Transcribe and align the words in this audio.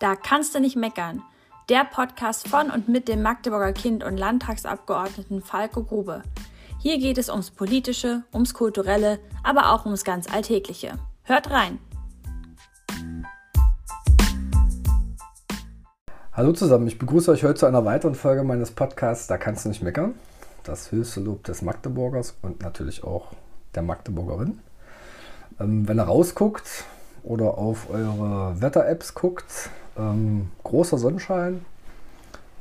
Da 0.00 0.16
kannst 0.16 0.54
du 0.54 0.60
nicht 0.60 0.74
meckern. 0.74 1.22
Der 1.68 1.84
Podcast 1.84 2.48
von 2.48 2.68
und 2.70 2.88
mit 2.88 3.06
dem 3.06 3.22
Magdeburger 3.22 3.72
Kind 3.72 4.02
und 4.02 4.16
Landtagsabgeordneten 4.16 5.40
Falco 5.40 5.84
Grube. 5.84 6.22
Hier 6.80 6.98
geht 6.98 7.16
es 7.16 7.30
ums 7.30 7.52
Politische, 7.52 8.24
ums 8.34 8.54
Kulturelle, 8.54 9.20
aber 9.44 9.70
auch 9.72 9.84
ums 9.86 10.02
ganz 10.02 10.30
Alltägliche. 10.30 10.98
Hört 11.22 11.50
rein! 11.50 11.78
Hallo 16.32 16.52
zusammen, 16.52 16.88
ich 16.88 16.98
begrüße 16.98 17.30
euch 17.30 17.44
heute 17.44 17.60
zu 17.60 17.66
einer 17.66 17.84
weiteren 17.84 18.16
Folge 18.16 18.42
meines 18.42 18.72
Podcasts 18.72 19.28
Da 19.28 19.38
kannst 19.38 19.64
du 19.64 19.68
nicht 19.68 19.82
meckern. 19.82 20.14
Das 20.64 20.90
höchste 20.90 21.20
Lob 21.20 21.44
des 21.44 21.62
Magdeburgers 21.62 22.36
und 22.42 22.62
natürlich 22.62 23.04
auch 23.04 23.28
der 23.76 23.82
Magdeburgerin. 23.82 24.58
Ähm, 25.60 25.86
wenn 25.86 26.00
ihr 26.00 26.04
rausguckt 26.04 26.84
oder 27.24 27.58
auf 27.58 27.90
eure 27.90 28.60
Wetter-Apps 28.60 29.14
guckt, 29.14 29.70
ähm, 29.98 30.50
großer 30.62 30.98
Sonnenschein, 30.98 31.64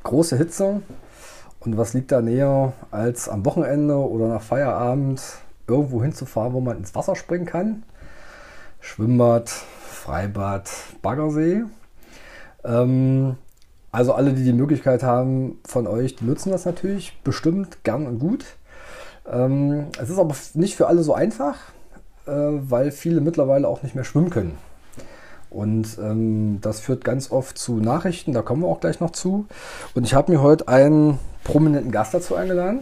große 0.03 0.37
Hitze. 0.37 0.81
Und 1.59 1.77
was 1.77 1.93
liegt 1.93 2.11
da 2.11 2.21
näher, 2.21 2.73
als 2.91 3.29
am 3.29 3.45
Wochenende 3.45 3.95
oder 3.95 4.27
nach 4.27 4.41
Feierabend 4.41 5.21
irgendwo 5.67 6.01
hinzufahren, 6.01 6.53
wo 6.53 6.59
man 6.59 6.77
ins 6.77 6.95
Wasser 6.95 7.15
springen 7.15 7.45
kann? 7.45 7.83
Schwimmbad, 8.79 9.49
Freibad, 9.49 10.69
Baggersee. 11.01 11.63
Ähm, 12.65 13.37
also 13.91 14.13
alle, 14.13 14.33
die 14.33 14.43
die 14.43 14.53
Möglichkeit 14.53 15.03
haben 15.03 15.59
von 15.65 15.87
euch, 15.87 16.15
die 16.15 16.25
nutzen 16.25 16.51
das 16.51 16.65
natürlich 16.65 17.21
bestimmt 17.23 17.83
gern 17.83 18.07
und 18.07 18.19
gut. 18.19 18.45
Ähm, 19.31 19.87
es 20.01 20.09
ist 20.09 20.17
aber 20.17 20.35
nicht 20.55 20.75
für 20.75 20.87
alle 20.87 21.03
so 21.03 21.13
einfach, 21.13 21.57
weil 22.31 22.91
viele 22.91 23.21
mittlerweile 23.21 23.67
auch 23.67 23.83
nicht 23.83 23.95
mehr 23.95 24.03
schwimmen 24.03 24.29
können. 24.29 24.57
Und 25.49 25.99
ähm, 25.99 26.59
das 26.61 26.79
führt 26.79 27.03
ganz 27.03 27.31
oft 27.31 27.57
zu 27.57 27.77
Nachrichten, 27.77 28.33
da 28.33 28.41
kommen 28.41 28.63
wir 28.63 28.67
auch 28.67 28.79
gleich 28.79 28.99
noch 28.99 29.11
zu. 29.11 29.45
Und 29.93 30.03
ich 30.03 30.15
habe 30.15 30.31
mir 30.31 30.41
heute 30.41 30.67
einen 30.67 31.19
prominenten 31.43 31.91
Gast 31.91 32.13
dazu 32.13 32.35
eingeladen. 32.35 32.79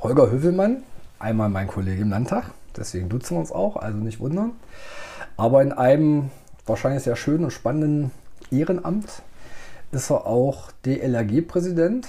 Holger 0.00 0.30
Hövelmann, 0.30 0.84
einmal 1.18 1.48
mein 1.48 1.66
Kollege 1.66 2.02
im 2.02 2.10
Landtag, 2.10 2.44
deswegen 2.76 3.08
duzen 3.08 3.36
wir 3.36 3.40
uns 3.40 3.50
auch, 3.50 3.76
also 3.76 3.98
nicht 3.98 4.20
wundern. 4.20 4.52
Aber 5.36 5.62
in 5.62 5.72
einem 5.72 6.30
wahrscheinlich 6.64 7.02
sehr 7.02 7.16
schönen 7.16 7.44
und 7.44 7.50
spannenden 7.50 8.12
Ehrenamt 8.52 9.22
ist 9.90 10.10
er 10.10 10.26
auch 10.26 10.70
DLRG-Präsident. 10.86 12.06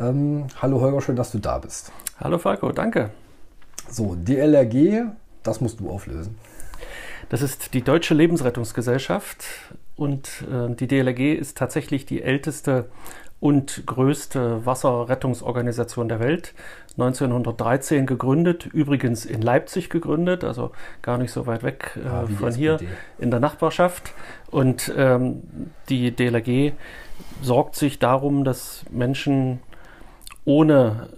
Ähm, 0.00 0.46
hallo 0.60 0.80
Holger, 0.80 1.00
schön, 1.00 1.16
dass 1.16 1.30
du 1.30 1.38
da 1.38 1.58
bist. 1.58 1.92
Hallo 2.18 2.38
Falco, 2.38 2.72
danke. 2.72 3.10
So, 3.92 4.14
DLRG, 4.14 5.12
das 5.42 5.60
musst 5.60 5.80
du 5.80 5.90
auflösen. 5.90 6.38
Das 7.28 7.42
ist 7.42 7.74
die 7.74 7.82
Deutsche 7.82 8.14
Lebensrettungsgesellschaft 8.14 9.44
und 9.96 10.44
äh, 10.50 10.74
die 10.74 10.86
DLRG 10.86 11.34
ist 11.34 11.58
tatsächlich 11.58 12.06
die 12.06 12.22
älteste 12.22 12.86
und 13.38 13.84
größte 13.84 14.64
Wasserrettungsorganisation 14.64 16.08
der 16.08 16.20
Welt. 16.20 16.54
1913 16.92 18.06
gegründet, 18.06 18.64
übrigens 18.64 19.26
in 19.26 19.42
Leipzig 19.42 19.90
gegründet, 19.90 20.42
also 20.42 20.72
gar 21.02 21.18
nicht 21.18 21.32
so 21.32 21.46
weit 21.46 21.62
weg 21.62 21.98
äh, 22.02 22.08
ah, 22.08 22.26
von 22.38 22.54
hier 22.54 22.78
in 23.18 23.30
der 23.30 23.40
Nachbarschaft. 23.40 24.14
Und 24.50 24.90
ähm, 24.96 25.42
die 25.90 26.16
DLRG 26.16 26.72
sorgt 27.42 27.76
sich 27.76 27.98
darum, 27.98 28.44
dass 28.44 28.86
Menschen 28.90 29.60
ohne 30.46 31.08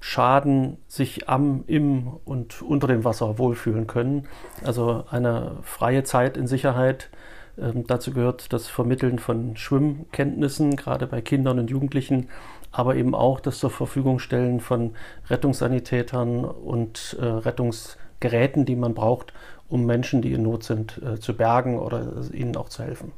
Schaden 0.00 0.78
sich 0.88 1.28
am, 1.28 1.64
im 1.66 2.08
und 2.24 2.62
unter 2.62 2.86
dem 2.86 3.04
Wasser 3.04 3.38
wohlfühlen 3.38 3.86
können. 3.86 4.26
Also 4.64 5.04
eine 5.10 5.58
freie 5.62 6.04
Zeit 6.04 6.36
in 6.36 6.46
Sicherheit. 6.46 7.10
Ähm, 7.58 7.86
dazu 7.86 8.12
gehört 8.12 8.52
das 8.52 8.66
Vermitteln 8.66 9.18
von 9.18 9.56
Schwimmkenntnissen, 9.56 10.76
gerade 10.76 11.06
bei 11.06 11.20
Kindern 11.20 11.58
und 11.58 11.70
Jugendlichen, 11.70 12.28
aber 12.72 12.96
eben 12.96 13.14
auch 13.14 13.40
das 13.40 13.58
zur 13.58 13.70
Verfügung 13.70 14.18
stellen 14.18 14.60
von 14.60 14.92
Rettungssanitätern 15.28 16.44
und 16.44 17.16
äh, 17.20 17.24
Rettungsgeräten, 17.24 18.64
die 18.64 18.76
man 18.76 18.94
braucht, 18.94 19.32
um 19.68 19.84
Menschen, 19.86 20.22
die 20.22 20.32
in 20.32 20.42
Not 20.42 20.64
sind, 20.64 21.00
äh, 21.02 21.18
zu 21.18 21.36
bergen 21.36 21.78
oder 21.78 22.24
ihnen 22.32 22.56
auch 22.56 22.68
zu 22.68 22.82
helfen. 22.82 23.12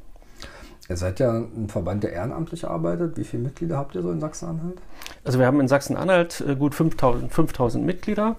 Ihr 0.89 0.97
seid 0.97 1.19
ja 1.19 1.31
ein 1.31 1.69
Verband, 1.69 2.03
der 2.03 2.11
ehrenamtlich 2.11 2.67
arbeitet. 2.67 3.15
Wie 3.17 3.23
viele 3.23 3.43
Mitglieder 3.43 3.77
habt 3.77 3.95
ihr 3.95 4.01
so 4.01 4.11
in 4.11 4.19
Sachsen-Anhalt? 4.19 4.77
Also 5.23 5.39
wir 5.39 5.45
haben 5.45 5.61
in 5.61 5.69
Sachsen-Anhalt 5.69 6.43
äh, 6.45 6.55
gut 6.55 6.75
5000, 6.75 7.31
5000 7.31 7.85
Mitglieder. 7.85 8.35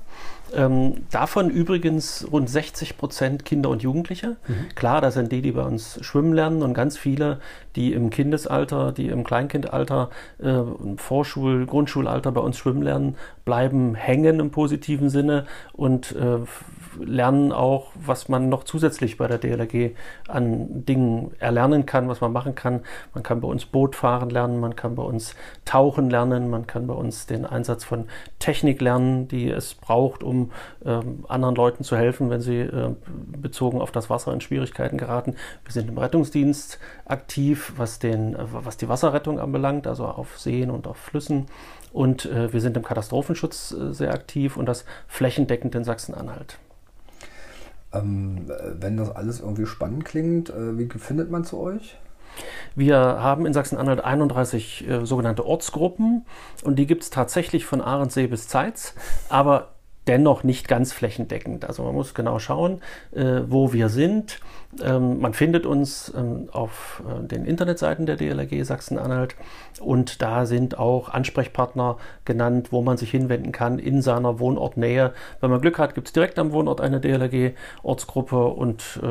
Ähm, 0.57 1.07
davon 1.11 1.51
übrigens 1.51 2.27
rund 2.31 2.49
60 2.49 2.97
Prozent 2.97 3.45
Kinder 3.45 3.71
und 3.71 3.83
Jugendliche. 3.83 4.37
Mhm. 4.47 4.69
Klar, 4.75 5.01
das 5.01 5.15
sind 5.15 5.33
die, 5.33 5.43
die 5.43 5.53
bei 5.53 5.63
uns 5.63 5.99
schwimmen 6.03 6.33
lernen 6.33 6.63
und 6.63 6.75
ganz 6.75 6.97
viele, 6.97 7.41
die 7.77 7.93
im 7.93 8.11
Kindesalter, 8.11 8.93
die 8.93 9.09
im 9.09 9.25
Kleinkindalter, 9.25 10.11
äh, 10.39 10.63
Vorschul-, 10.97 11.67
Grundschulalter 11.67 12.33
bei 12.33 12.41
uns 12.41 12.59
schwimmen 12.59 12.83
lernen, 12.83 13.17
bleiben 13.45 13.95
hängen 13.95 14.41
im 14.41 14.51
positiven 14.51 15.11
Sinne 15.11 15.47
und 15.73 16.13
äh, 16.13 16.39
lernen 17.01 17.53
auch, 17.53 17.93
was 17.95 18.29
man 18.29 18.49
noch 18.49 18.65
zusätzlich 18.65 19.17
bei 19.17 19.27
der 19.27 19.39
DLRG 19.39 19.95
an 20.29 20.85
Dingen 20.85 21.33
erlernen 21.39 21.87
kann, 21.87 22.09
was 22.09 22.21
man 22.21 22.33
machen 22.33 22.55
kann. 22.55 22.81
Man 23.13 23.23
kann 23.23 23.41
bei 23.41 23.49
uns 23.49 23.65
Boot 23.67 23.97
fahren 23.97 24.31
lernen, 24.31 24.61
man 24.61 24.77
kann 24.77 24.95
bei 24.95 25.03
uns 25.03 25.35
tauchen 25.65 26.11
lernen, 26.11 26.51
man 26.51 26.67
kann 26.67 26.87
bei 26.87 26.95
uns 26.95 27.27
den 27.27 27.45
Einsatz 27.45 27.85
von 27.85 28.07
Technik 28.39 28.81
lernen, 28.81 29.29
die 29.29 29.51
es 29.51 29.75
braucht, 29.75 30.23
um 30.23 30.44
ähm, 30.85 31.25
anderen 31.29 31.55
Leuten 31.55 31.85
zu 31.85 31.97
helfen, 31.97 32.31
wenn 32.31 32.41
sie 32.41 32.61
äh, 32.61 32.95
bezogen 33.41 33.81
auf 33.81 33.93
das 33.93 34.11
Wasser 34.11 34.33
in 34.33 34.41
Schwierigkeiten 34.41 34.99
geraten. 34.99 35.35
Wir 35.65 35.73
sind 35.73 35.89
im 35.89 35.99
Rettungsdienst 35.99 36.79
aktiv, 37.05 37.73
was, 37.77 37.99
den, 37.99 38.37
was 38.39 38.77
die 38.77 38.89
Wasserrettung 38.89 39.39
anbelangt, 39.39 39.87
also 39.87 40.07
auf 40.07 40.39
Seen 40.39 40.71
und 40.71 40.87
auf 40.87 40.97
Flüssen. 40.97 41.47
Und 41.93 42.27
äh, 42.27 42.53
wir 42.53 42.61
sind 42.61 42.77
im 42.77 42.83
Katastrophenschutz 42.83 43.73
äh, 43.73 43.93
sehr 43.93 44.13
aktiv 44.13 44.57
und 44.57 44.67
das 44.67 44.85
flächendeckend 45.07 45.75
in 45.75 45.85
Sachsen-Anhalt. 45.85 46.59
Ähm, 47.93 48.51
wenn 48.81 48.97
das 48.97 49.15
alles 49.15 49.41
irgendwie 49.41 49.67
spannend 49.67 50.05
klingt, 50.05 50.51
äh, 50.51 50.77
wie 50.79 50.89
findet 50.99 51.31
man 51.31 51.45
zu 51.45 51.59
euch? 51.59 51.97
Wir 52.75 52.97
haben 52.99 53.47
in 53.47 53.53
Sachsen-Anhalt 53.53 54.03
31 54.05 54.89
äh, 54.89 55.07
sogenannte 55.07 55.47
Ortsgruppen 55.47 56.27
und 56.65 56.79
die 56.79 56.87
gibt 56.87 57.05
es 57.05 57.11
tatsächlich 57.11 57.65
von 57.65 57.81
Ahrensee 57.81 58.27
bis 58.27 58.49
Zeitz, 58.49 58.95
aber 59.29 59.74
dennoch 60.07 60.45
nicht 60.45 60.69
ganz 60.69 60.93
flächendeckend. 60.93 61.65
Also 61.65 61.83
man 61.83 61.95
muss 61.95 62.15
genau 62.15 62.39
schauen, 62.39 62.81
äh, 63.13 63.41
wo 63.47 63.73
wir 63.73 63.89
sind. 63.89 64.41
Ähm, 64.83 65.21
man 65.21 65.35
findet 65.35 65.67
uns 65.67 66.13
ähm, 66.17 66.49
auf 66.53 67.03
äh, 67.09 67.27
den 67.27 67.45
Internetseiten 67.45 68.07
der 68.07 68.17
DLRG 68.17 68.65
Sachsen-Anhalt 68.65 69.37
und 69.81 70.21
da 70.21 70.47
sind 70.47 70.79
auch 70.79 71.09
Ansprechpartner 71.09 71.97
genannt, 72.25 72.69
wo 72.71 72.83
man 72.83 72.97
sich 72.97 73.11
hinwenden 73.11 73.53
kann 73.53 73.79
in 73.79 74.03
seiner 74.03 74.41
Wohnortnähe. 74.41 75.13
Wenn 75.41 75.51
man 75.51 75.61
Glück 75.61 75.79
hat, 75.79 75.95
gibt 75.95 76.09
es 76.09 76.13
direkt 76.13 76.39
am 76.39 76.53
Wohnort 76.53 76.81
eine 76.81 77.01
DLRG-Ortsgruppe 77.01 78.45
und 78.45 79.01
äh, 79.03 79.07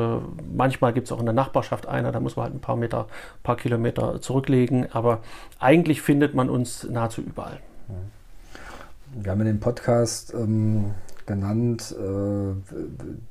manchmal 0.54 0.92
gibt 0.92 1.06
es 1.06 1.12
auch 1.12 1.20
in 1.20 1.26
der 1.26 1.34
Nachbarschaft 1.34 1.86
eine, 1.86 2.12
da 2.12 2.20
muss 2.20 2.36
man 2.36 2.44
halt 2.44 2.54
ein 2.54 2.60
paar 2.60 2.76
Meter, 2.76 3.06
paar 3.42 3.56
Kilometer 3.56 4.20
zurücklegen, 4.20 4.88
aber 4.92 5.20
eigentlich 5.58 6.02
findet 6.02 6.34
man 6.34 6.50
uns 6.50 6.84
nahezu 6.84 7.22
überall. 7.22 7.58
Wir 9.16 9.30
haben 9.30 9.40
in 9.42 9.46
dem 9.46 9.60
Podcast 9.60 10.34
ähm, 10.34 10.92
genannt 11.24 11.94
äh, 11.96 12.54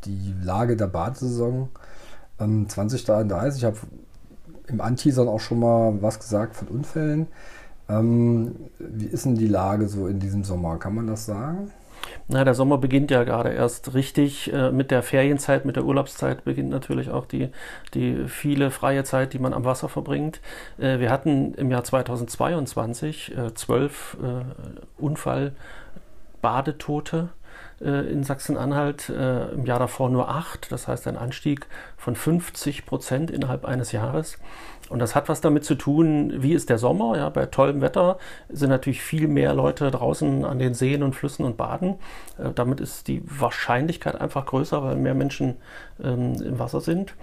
die 0.05 0.33
Lage 0.41 0.77
der 0.77 0.87
Badesaison 0.87 1.69
ähm, 2.39 2.69
2033. 2.69 3.61
Ich 3.61 3.65
habe 3.65 3.77
im 4.67 4.79
Anteasern 4.79 5.27
auch 5.27 5.41
schon 5.41 5.59
mal 5.59 6.01
was 6.01 6.19
gesagt 6.19 6.55
von 6.55 6.69
Unfällen. 6.69 7.27
Ähm, 7.89 8.55
wie 8.79 9.07
ist 9.07 9.25
denn 9.25 9.35
die 9.35 9.47
Lage 9.47 9.89
so 9.89 10.07
in 10.07 10.19
diesem 10.19 10.45
Sommer? 10.45 10.77
Kann 10.77 10.95
man 10.95 11.07
das 11.07 11.25
sagen? 11.25 11.71
Na, 12.27 12.43
der 12.43 12.53
Sommer 12.53 12.77
beginnt 12.77 13.09
ja 13.11 13.23
gerade 13.23 13.51
erst 13.51 13.93
richtig. 13.93 14.51
Äh, 14.53 14.71
mit 14.71 14.91
der 14.91 15.03
Ferienzeit, 15.03 15.65
mit 15.65 15.75
der 15.75 15.85
Urlaubszeit 15.85 16.43
beginnt 16.43 16.69
natürlich 16.69 17.09
auch 17.09 17.25
die, 17.25 17.49
die 17.93 18.27
viele 18.27 18.71
freie 18.71 19.03
Zeit, 19.03 19.33
die 19.33 19.39
man 19.39 19.53
am 19.53 19.65
Wasser 19.65 19.89
verbringt. 19.89 20.39
Äh, 20.77 20.99
wir 20.99 21.11
hatten 21.11 21.53
im 21.55 21.71
Jahr 21.71 21.83
2022 21.83 23.37
äh, 23.37 23.53
zwölf 23.53 24.17
äh, 24.21 24.43
Unfall-Badetote 25.01 27.17
äh, 27.17 27.42
in 28.09 28.23
Sachsen-Anhalt, 28.23 29.09
äh, 29.09 29.49
im 29.51 29.65
Jahr 29.65 29.79
davor 29.79 30.09
nur 30.09 30.29
acht. 30.29 30.71
Das 30.71 30.87
heißt 30.87 31.07
ein 31.07 31.17
Anstieg 31.17 31.67
von 31.97 32.15
50 32.15 32.85
Prozent 32.85 33.31
innerhalb 33.31 33.65
eines 33.65 33.91
Jahres. 33.91 34.37
Und 34.89 34.99
das 34.99 35.15
hat 35.15 35.29
was 35.29 35.41
damit 35.41 35.65
zu 35.65 35.75
tun, 35.75 36.33
wie 36.43 36.53
ist 36.53 36.69
der 36.69 36.77
Sommer. 36.77 37.17
Ja, 37.17 37.29
bei 37.29 37.45
tollem 37.45 37.81
Wetter 37.81 38.17
sind 38.49 38.69
natürlich 38.69 39.01
viel 39.01 39.27
mehr 39.27 39.53
Leute 39.53 39.89
draußen 39.89 40.45
an 40.45 40.59
den 40.59 40.73
Seen 40.73 41.03
und 41.03 41.15
Flüssen 41.15 41.45
und 41.45 41.57
baden. 41.57 41.95
Äh, 42.37 42.51
damit 42.53 42.79
ist 42.79 43.07
die 43.07 43.23
Wahrscheinlichkeit 43.25 44.19
einfach 44.19 44.45
größer, 44.45 44.83
weil 44.83 44.95
mehr 44.95 45.15
Menschen 45.15 45.55
ähm, 46.03 46.35
im 46.41 46.59
Wasser 46.59 46.81
sind. 46.81 47.13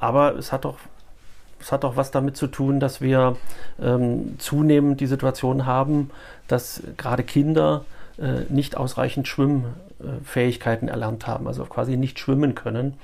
Aber 0.00 0.36
es 0.36 0.52
hat 0.52 0.64
doch 0.64 0.78
es 1.60 1.70
hat 1.70 1.84
auch 1.84 1.94
was 1.94 2.10
damit 2.10 2.36
zu 2.36 2.48
tun, 2.48 2.80
dass 2.80 3.00
wir 3.00 3.36
ähm, 3.80 4.34
zunehmend 4.38 5.00
die 5.00 5.06
Situation 5.06 5.64
haben, 5.64 6.10
dass 6.48 6.82
gerade 6.96 7.22
Kinder 7.22 7.84
äh, 8.18 8.40
nicht 8.48 8.76
ausreichend 8.76 9.28
Schwimmfähigkeiten 10.02 10.88
erlernt 10.88 11.26
haben, 11.26 11.46
also 11.46 11.64
quasi 11.64 11.96
nicht 11.96 12.18
schwimmen 12.18 12.54
können. 12.54 12.94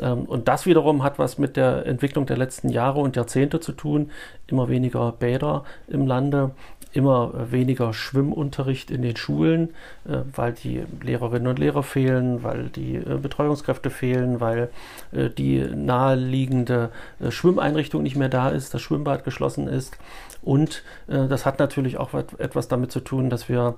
Ähm, 0.00 0.24
und 0.24 0.48
das 0.48 0.66
wiederum 0.66 1.02
hat 1.02 1.18
was 1.18 1.38
mit 1.38 1.56
der 1.56 1.86
Entwicklung 1.86 2.26
der 2.26 2.36
letzten 2.36 2.68
Jahre 2.68 3.00
und 3.00 3.16
Jahrzehnte 3.16 3.60
zu 3.60 3.72
tun. 3.72 4.10
Immer 4.46 4.68
weniger 4.68 5.12
Bäder 5.12 5.64
im 5.88 6.06
Lande, 6.06 6.52
immer 6.96 7.50
weniger 7.50 7.92
Schwimmunterricht 7.92 8.90
in 8.90 9.02
den 9.02 9.16
Schulen, 9.16 9.74
äh, 10.08 10.18
weil 10.34 10.52
die 10.52 10.82
Lehrerinnen 11.02 11.46
und 11.46 11.58
Lehrer 11.58 11.82
fehlen, 11.82 12.42
weil 12.42 12.70
die 12.70 12.96
äh, 12.96 13.18
Betreuungskräfte 13.20 13.90
fehlen, 13.90 14.40
weil 14.40 14.70
äh, 15.12 15.28
die 15.28 15.58
naheliegende 15.60 16.90
Schwimmeinrichtung 17.28 18.02
nicht 18.02 18.16
mehr 18.16 18.30
da 18.30 18.48
ist, 18.48 18.72
das 18.72 18.80
Schwimmbad 18.80 19.24
geschlossen 19.24 19.68
ist. 19.68 19.96
Und 20.42 20.84
das 21.06 21.44
hat 21.44 21.58
natürlich 21.58 21.98
auch 21.98 22.14
etwas 22.14 22.68
damit 22.68 22.92
zu 22.92 23.00
tun, 23.00 23.30
dass 23.30 23.48
wir 23.48 23.74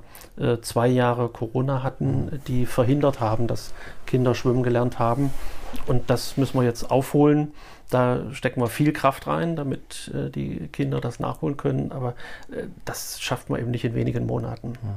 zwei 0.61 0.87
Jahre 0.87 1.29
Corona 1.29 1.83
hatten, 1.83 2.43
die 2.47 2.67
verhindert 2.67 3.21
haben, 3.21 3.47
dass 3.47 3.73
Kinder 4.07 4.35
schwimmen 4.35 4.63
gelernt 4.63 4.99
haben. 4.99 5.31
Und 5.87 6.11
das 6.11 6.37
müssen 6.37 6.59
wir 6.59 6.65
jetzt 6.65 6.91
aufholen. 6.91 7.53
Da 7.91 8.33
stecken 8.33 8.61
wir 8.61 8.69
viel 8.69 8.93
Kraft 8.93 9.27
rein, 9.27 9.57
damit 9.57 10.11
äh, 10.15 10.31
die 10.31 10.69
Kinder 10.69 11.01
das 11.01 11.21
nachholen 11.21 11.57
können. 11.57 11.93
Aber 11.93 12.15
äh, 12.53 12.65
das 12.85 13.21
schafft 13.21 13.51
man 13.51 13.61
eben 13.61 13.71
nicht 13.71 13.85
in 13.85 13.95
wenigen 13.95 14.27
Monaten. 14.27 14.75
Ja. 14.83 14.95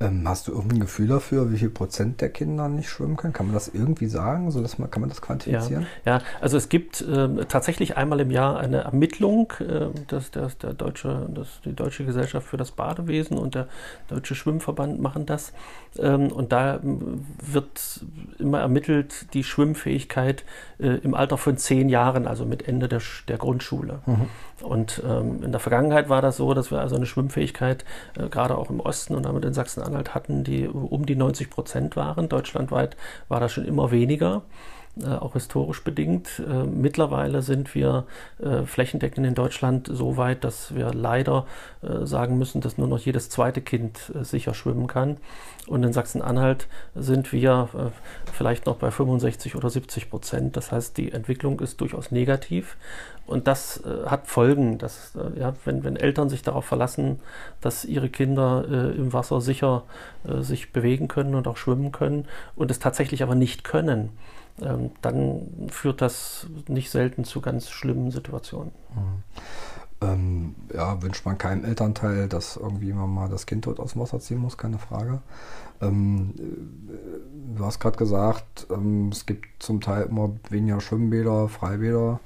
Ähm, 0.00 0.26
hast 0.26 0.48
du 0.48 0.52
irgendein 0.52 0.80
Gefühl 0.80 1.08
dafür, 1.08 1.52
wie 1.52 1.58
viel 1.58 1.70
Prozent 1.70 2.20
der 2.20 2.30
Kinder 2.30 2.68
nicht 2.68 2.88
schwimmen 2.88 3.16
können? 3.16 3.32
Kann 3.32 3.46
man 3.46 3.54
das 3.54 3.68
irgendwie 3.68 4.06
sagen? 4.06 4.50
So 4.50 4.62
dass 4.62 4.78
man, 4.78 4.90
kann 4.90 5.00
man 5.00 5.10
das 5.10 5.20
quantifizieren? 5.20 5.86
Ja, 6.04 6.18
ja 6.18 6.22
also 6.40 6.56
es 6.56 6.68
gibt 6.68 7.00
äh, 7.02 7.44
tatsächlich 7.46 7.96
einmal 7.96 8.20
im 8.20 8.30
Jahr 8.30 8.58
eine 8.58 8.78
Ermittlung, 8.78 9.52
äh, 9.60 9.86
dass, 10.06 10.30
dass 10.30 10.58
der 10.58 10.72
deutsche, 10.72 11.28
dass 11.34 11.60
die 11.64 11.74
Deutsche 11.74 12.04
Gesellschaft 12.04 12.46
für 12.46 12.56
das 12.56 12.70
Badewesen 12.70 13.36
und 13.36 13.54
der 13.54 13.68
Deutsche 14.08 14.34
Schwimmverband 14.34 15.00
machen 15.00 15.26
das. 15.26 15.52
Ähm, 15.98 16.32
und 16.32 16.52
da 16.52 16.76
ähm, 16.76 17.26
wird 17.42 18.00
immer 18.38 18.60
ermittelt 18.60 19.34
die 19.34 19.44
Schwimmfähigkeit 19.44 20.44
äh, 20.78 20.96
im 21.02 21.14
Alter 21.14 21.36
von 21.36 21.56
zehn 21.56 21.88
Jahren, 21.88 22.26
also 22.26 22.46
mit 22.46 22.66
Ende 22.66 22.88
der, 22.88 23.02
der 23.28 23.38
Grundschule. 23.38 24.00
Mhm. 24.06 24.26
Und 24.62 25.02
ähm, 25.06 25.42
in 25.42 25.52
der 25.52 25.60
Vergangenheit 25.60 26.08
war 26.08 26.22
das 26.22 26.36
so, 26.36 26.54
dass 26.54 26.70
wir 26.70 26.80
also 26.80 26.96
eine 26.96 27.06
Schwimmfähigkeit 27.06 27.84
äh, 28.18 28.28
gerade 28.28 28.56
auch 28.56 28.70
im 28.70 28.80
Osten 28.80 29.14
und 29.14 29.24
damit 29.24 29.44
in 29.44 29.54
Sachsen-Anhalt 29.54 30.14
hatten, 30.14 30.44
die 30.44 30.68
um 30.68 31.06
die 31.06 31.16
90 31.16 31.50
Prozent 31.50 31.96
waren. 31.96 32.28
Deutschlandweit 32.28 32.96
war 33.28 33.40
das 33.40 33.52
schon 33.52 33.64
immer 33.64 33.90
weniger. 33.90 34.42
Äh, 34.98 35.06
auch 35.06 35.34
historisch 35.34 35.84
bedingt. 35.84 36.40
Äh, 36.40 36.64
mittlerweile 36.64 37.42
sind 37.42 37.76
wir 37.76 38.06
äh, 38.42 38.62
flächendeckend 38.64 39.24
in 39.24 39.36
Deutschland 39.36 39.88
so 39.90 40.16
weit, 40.16 40.42
dass 40.42 40.74
wir 40.74 40.92
leider 40.92 41.46
sagen 42.02 42.36
müssen, 42.36 42.60
dass 42.60 42.76
nur 42.76 42.88
noch 42.88 42.98
jedes 42.98 43.30
zweite 43.30 43.62
Kind 43.62 44.12
sicher 44.20 44.52
schwimmen 44.52 44.86
kann. 44.86 45.16
Und 45.66 45.82
in 45.82 45.94
Sachsen-Anhalt 45.94 46.68
sind 46.94 47.32
wir 47.32 47.70
vielleicht 48.34 48.66
noch 48.66 48.76
bei 48.76 48.90
65 48.90 49.56
oder 49.56 49.70
70 49.70 50.10
Prozent. 50.10 50.58
Das 50.58 50.72
heißt, 50.72 50.98
die 50.98 51.10
Entwicklung 51.10 51.58
ist 51.60 51.80
durchaus 51.80 52.10
negativ. 52.10 52.76
Und 53.26 53.46
das 53.46 53.82
hat 54.04 54.26
Folgen, 54.26 54.76
dass, 54.76 55.12
ja, 55.36 55.54
wenn, 55.64 55.82
wenn 55.82 55.96
Eltern 55.96 56.28
sich 56.28 56.42
darauf 56.42 56.66
verlassen, 56.66 57.20
dass 57.62 57.86
ihre 57.86 58.10
Kinder 58.10 58.92
im 58.94 59.14
Wasser 59.14 59.40
sicher 59.40 59.84
sich 60.40 60.72
bewegen 60.74 61.08
können 61.08 61.34
und 61.34 61.48
auch 61.48 61.56
schwimmen 61.56 61.92
können 61.92 62.26
und 62.56 62.70
es 62.70 62.78
tatsächlich 62.78 63.22
aber 63.22 63.34
nicht 63.34 63.64
können, 63.64 64.10
ähm, 64.62 64.90
dann 65.02 65.68
führt 65.70 66.00
das 66.00 66.46
nicht 66.68 66.90
selten 66.90 67.24
zu 67.24 67.40
ganz 67.40 67.70
schlimmen 67.70 68.10
Situationen. 68.10 68.72
Mhm. 68.94 69.22
Ähm, 70.02 70.54
ja, 70.72 71.02
wünscht 71.02 71.26
man 71.26 71.36
keinem 71.36 71.64
Elternteil, 71.64 72.26
dass 72.28 72.56
irgendwie 72.56 72.92
man 72.92 73.10
mal 73.12 73.28
das 73.28 73.44
Kind 73.44 73.66
dort 73.66 73.80
aus 73.80 73.92
dem 73.92 74.00
Wasser 74.00 74.18
ziehen 74.18 74.38
muss, 74.38 74.56
keine 74.56 74.78
Frage. 74.78 75.20
Ähm, 75.82 76.34
äh, 76.38 77.56
du 77.58 77.64
hast 77.64 77.80
gerade 77.80 77.98
gesagt, 77.98 78.66
ähm, 78.70 79.10
es 79.12 79.26
gibt 79.26 79.46
zum 79.62 79.80
Teil 79.80 80.04
immer 80.04 80.30
weniger 80.48 80.80
Schwimmbäder, 80.80 81.48
Freibäder. 81.48 82.20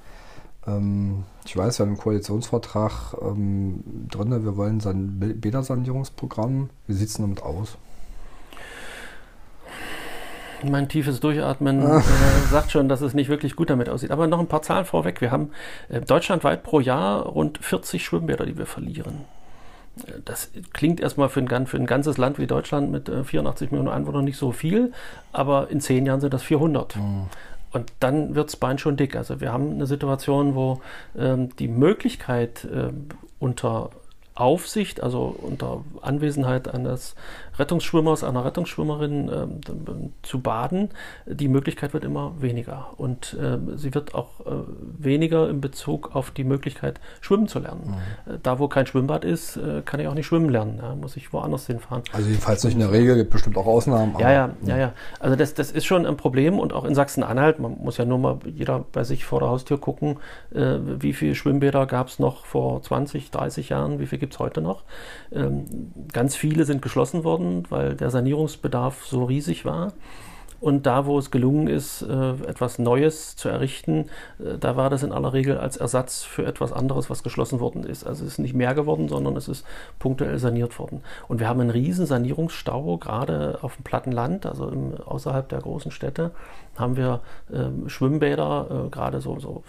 Ähm, 0.67 1.25
ich 1.45 1.57
weiß 1.57 1.79
ja 1.79 1.85
im 1.85 1.99
Koalitionsvertrag 1.99 3.17
ähm, 3.21 3.83
drin, 4.09 4.45
wir 4.45 4.57
wollen 4.57 4.81
ein 4.87 5.41
Bädersanierungsprogramm. 5.41 6.71
Wie 6.87 6.93
sieht 6.93 7.09
es 7.09 7.15
damit 7.15 7.43
aus? 7.43 7.77
Mein 10.71 10.89
tiefes 10.89 11.21
Durchatmen 11.21 11.83
äh, 11.83 12.01
sagt 12.51 12.71
schon, 12.71 12.89
dass 12.89 13.01
es 13.01 13.15
nicht 13.15 13.29
wirklich 13.29 13.57
gut 13.57 13.71
damit 13.71 13.89
aussieht. 13.89 14.11
Aber 14.11 14.27
noch 14.27 14.41
ein 14.41 14.47
paar 14.47 14.63
Zahlen 14.63 14.85
vorweg. 14.85 15.21
Wir 15.21 15.31
haben 15.31 15.51
äh, 15.89 16.01
deutschlandweit 16.01 16.63
pro 16.63 16.81
Jahr 16.81 17.23
rund 17.27 17.59
40 17.59 18.05
Schwimmbäder, 18.05 18.47
die 18.47 18.59
wir 18.59 18.67
verlieren. 18.67 19.25
Äh, 20.07 20.13
das 20.25 20.51
klingt 20.73 21.01
erstmal 21.01 21.29
für 21.29 21.41
ein, 21.41 21.67
für 21.67 21.77
ein, 21.77 21.87
ganzes 21.87 22.19
Land 22.19 22.39
wie 22.39 22.47
Deutschland 22.47 22.91
mit 22.91 23.11
84 23.11 23.71
Millionen 23.71 23.93
Einwohnern 23.93 24.25
nicht 24.25 24.39
so 24.39 24.53
viel, 24.53 24.93
aber 25.33 25.71
in 25.71 25.81
zehn 25.81 26.07
Jahren 26.07 26.21
sind 26.21 26.35
das 26.35 26.43
400. 26.43 26.97
Mhm. 26.97 27.27
Und 27.73 27.93
dann 27.99 28.37
wird 28.37 28.49
das 28.49 28.57
Bein 28.57 28.79
schon 28.79 28.97
dick. 28.97 29.17
Also 29.17 29.41
wir 29.41 29.53
haben 29.53 29.73
eine 29.73 29.87
Situation, 29.87 30.55
wo 30.55 30.81
ähm, 31.19 31.55
die 31.57 31.67
Möglichkeit 31.67 32.65
äh, 32.65 32.93
unter 33.41 33.91
Aufsicht, 34.37 35.03
also 35.03 35.35
unter 35.43 35.85
Anwesenheit 36.01 36.73
eines 36.73 37.15
Rettungsschwimmers, 37.59 38.25
einer 38.25 38.45
Rettungsschwimmerin 38.45 39.29
äh, 39.29 39.47
zu 40.23 40.41
baden, 40.41 40.91
die 41.27 41.49
Möglichkeit 41.49 41.95
wird 41.95 42.05
immer 42.05 42.33
weniger. 42.41 42.89
Und 42.97 43.35
äh, 43.35 43.59
sie 43.77 43.95
wird 43.95 44.15
auch 44.15 44.41
äh, 44.41 44.51
weniger 44.99 45.49
in 45.49 45.61
Bezug 45.61 46.15
auf 46.15 46.31
die 46.31 46.45
Möglichkeit, 46.45 47.01
schwimmen 47.21 47.49
zu 47.49 47.59
lernen. 47.59 47.97
Mhm. 48.27 48.35
Äh, 48.35 48.39
da, 48.43 48.59
wo 48.59 48.69
kein 48.69 48.87
Schwimmbad 48.87 49.25
ist, 49.25 49.57
äh, 49.57 49.83
kann 49.85 50.01
ich 50.01 50.09
auch 50.09 50.15
nicht 50.15 50.27
schwimmen 50.27 50.49
lernen. 50.49 50.81
Ja, 50.83 50.95
muss 50.95 51.17
ich 51.17 51.33
woanders 51.33 51.67
hinfahren. 51.67 52.03
Also 52.13 52.29
jedenfalls 52.29 52.65
nicht 52.65 52.75
in 52.75 52.81
der 52.81 52.93
Regel, 52.93 53.17
gibt 53.17 53.31
bestimmt 53.31 53.57
auch 53.57 53.67
Ausnahmen. 53.67 54.15
Ja, 54.19 54.33
ja, 54.33 54.51
ja, 54.65 54.77
ja. 54.77 54.93
Also 55.21 55.37
das, 55.37 55.55
das 55.55 55.71
ist 55.71 55.85
schon 55.85 56.07
ein 56.07 56.17
Problem 56.17 56.59
und 56.59 56.73
auch 56.73 56.85
in 56.85 56.95
Sachsen-Anhalt, 56.95 57.59
man 57.59 57.77
muss 57.79 57.97
ja 57.97 58.05
nur 58.05 58.19
mal 58.19 58.39
jeder 58.47 58.85
bei 58.93 59.05
sich 59.05 59.25
vor 59.25 59.41
der 59.41 59.49
Haustür 59.49 59.79
gucken, 59.79 60.19
äh, 60.55 60.77
wie 60.83 61.13
viele 61.13 61.35
Schwimmbäder 61.35 61.87
gab 61.87 62.09
es 62.09 62.19
noch 62.19 62.45
vor 62.45 62.83
20, 62.83 63.31
30 63.31 63.69
Jahren, 63.69 63.99
wie 63.99 64.07
viele 64.07 64.21
gibt 64.21 64.35
es 64.35 64.39
heute 64.39 64.61
noch. 64.61 64.85
Ähm, 65.33 65.93
ganz 66.13 66.37
viele 66.37 66.65
sind 66.65 66.83
geschlossen 66.83 67.25
worden, 67.25 67.44
weil 67.71 67.95
der 67.95 68.11
Sanierungsbedarf 68.11 69.05
so 69.05 69.25
riesig 69.25 69.65
war. 69.65 69.93
Und 70.65 70.87
da, 70.87 71.05
wo 71.05 71.19
es 71.19 71.31
gelungen 71.31 71.69
ist, 71.69 72.01
äh, 72.01 72.31
etwas 72.49 72.79
Neues 72.79 73.37
zu 73.37 73.51
errichten, 73.51 74.07
äh, 74.39 74.57
da 74.59 74.77
war 74.79 74.89
das 74.89 75.03
in 75.03 75.13
aller 75.13 75.35
Regel 75.35 75.59
als 75.59 75.77
Ersatz 75.77 76.23
für 76.23 76.47
etwas 76.47 76.73
anderes, 76.73 77.11
was 77.11 77.23
geschlossen 77.23 77.61
worden 77.61 77.85
ist. 77.85 78.07
Also 78.07 78.25
es 78.25 78.33
ist 78.33 78.39
nicht 78.39 78.55
mehr 78.55 78.73
geworden, 78.73 79.11
sondern 79.11 79.37
es 79.37 79.47
ist 79.47 79.67
punktuell 79.99 80.39
saniert 80.39 80.79
worden. 80.79 81.03
Und 81.29 81.39
wir 81.39 81.51
haben 81.51 81.61
einen 81.61 81.69
riesen 81.69 82.07
Sanierungsstau, 82.07 82.97
gerade 82.97 83.59
auf 83.61 83.77
dem 83.77 83.85
platten 83.85 84.11
Land, 84.11 84.47
also 84.47 84.67
im, 84.71 84.95
außerhalb 85.05 85.47
der 85.51 85.61
großen 85.61 85.91
Städte, 85.91 86.31
haben 86.77 86.97
wir 86.97 87.21
äh, 87.53 87.89
Schwimmbäder, 87.89 88.87
äh, 88.87 88.89
gerade 88.89 89.21
so, 89.21 89.39
so, 89.39 89.63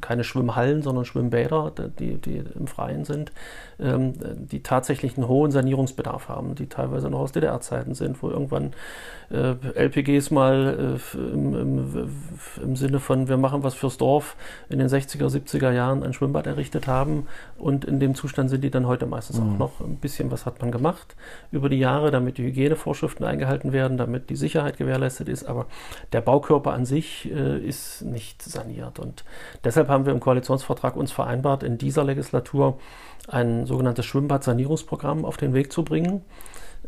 keine 0.00 0.24
Schwimmhallen, 0.24 0.82
sondern 0.82 1.04
Schwimmbäder, 1.04 1.72
die, 2.00 2.16
die 2.16 2.42
im 2.58 2.66
Freien 2.66 3.04
sind, 3.04 3.30
ähm, 3.78 4.14
die 4.50 4.64
tatsächlich 4.64 5.16
einen 5.16 5.28
hohen 5.28 5.52
Sanierungsbedarf 5.52 6.28
haben, 6.28 6.56
die 6.56 6.66
teilweise 6.66 7.08
noch 7.08 7.20
aus 7.20 7.32
DDR-Zeiten 7.32 7.94
sind, 7.94 8.20
wo 8.20 8.30
irgendwann 8.30 8.72
äh, 9.30 9.54
LPGs 9.74 10.32
mal 10.32 10.39
äh, 10.48 11.18
im, 11.18 11.54
im, 11.54 12.10
im, 12.62 12.76
Sinne 12.76 13.00
von, 13.00 13.28
wir 13.28 13.36
machen 13.36 13.62
was 13.62 13.74
fürs 13.74 13.98
Dorf, 13.98 14.36
in 14.68 14.78
den 14.78 14.88
60er, 14.88 15.26
70er 15.26 15.72
Jahren 15.72 16.02
ein 16.02 16.12
Schwimmbad 16.12 16.46
errichtet 16.46 16.86
haben. 16.86 17.26
Und 17.58 17.84
in 17.84 18.00
dem 18.00 18.14
Zustand 18.14 18.50
sind 18.50 18.62
die 18.62 18.70
dann 18.70 18.86
heute 18.86 19.06
meistens 19.06 19.38
mhm. 19.38 19.54
auch 19.54 19.58
noch. 19.58 19.80
Ein 19.80 19.96
bisschen 19.96 20.30
was 20.30 20.46
hat 20.46 20.60
man 20.60 20.72
gemacht 20.72 21.16
über 21.52 21.68
die 21.68 21.78
Jahre, 21.78 22.10
damit 22.10 22.38
die 22.38 22.44
Hygienevorschriften 22.44 23.24
eingehalten 23.24 23.72
werden, 23.72 23.98
damit 23.98 24.30
die 24.30 24.36
Sicherheit 24.36 24.76
gewährleistet 24.76 25.28
ist. 25.28 25.44
Aber 25.44 25.66
der 26.12 26.20
Baukörper 26.20 26.72
an 26.72 26.86
sich 26.86 27.30
äh, 27.30 27.58
ist 27.58 28.02
nicht 28.02 28.42
saniert. 28.42 28.98
Und 28.98 29.24
deshalb 29.64 29.88
haben 29.88 30.06
wir 30.06 30.12
im 30.12 30.20
Koalitionsvertrag 30.20 30.96
uns 30.96 31.12
vereinbart, 31.12 31.62
in 31.62 31.78
dieser 31.78 32.04
Legislatur 32.04 32.78
ein 33.28 33.66
sogenanntes 33.66 34.06
Schwimmbad-Sanierungsprogramm 34.06 35.24
auf 35.24 35.36
den 35.36 35.54
Weg 35.54 35.72
zu 35.72 35.84
bringen, 35.84 36.22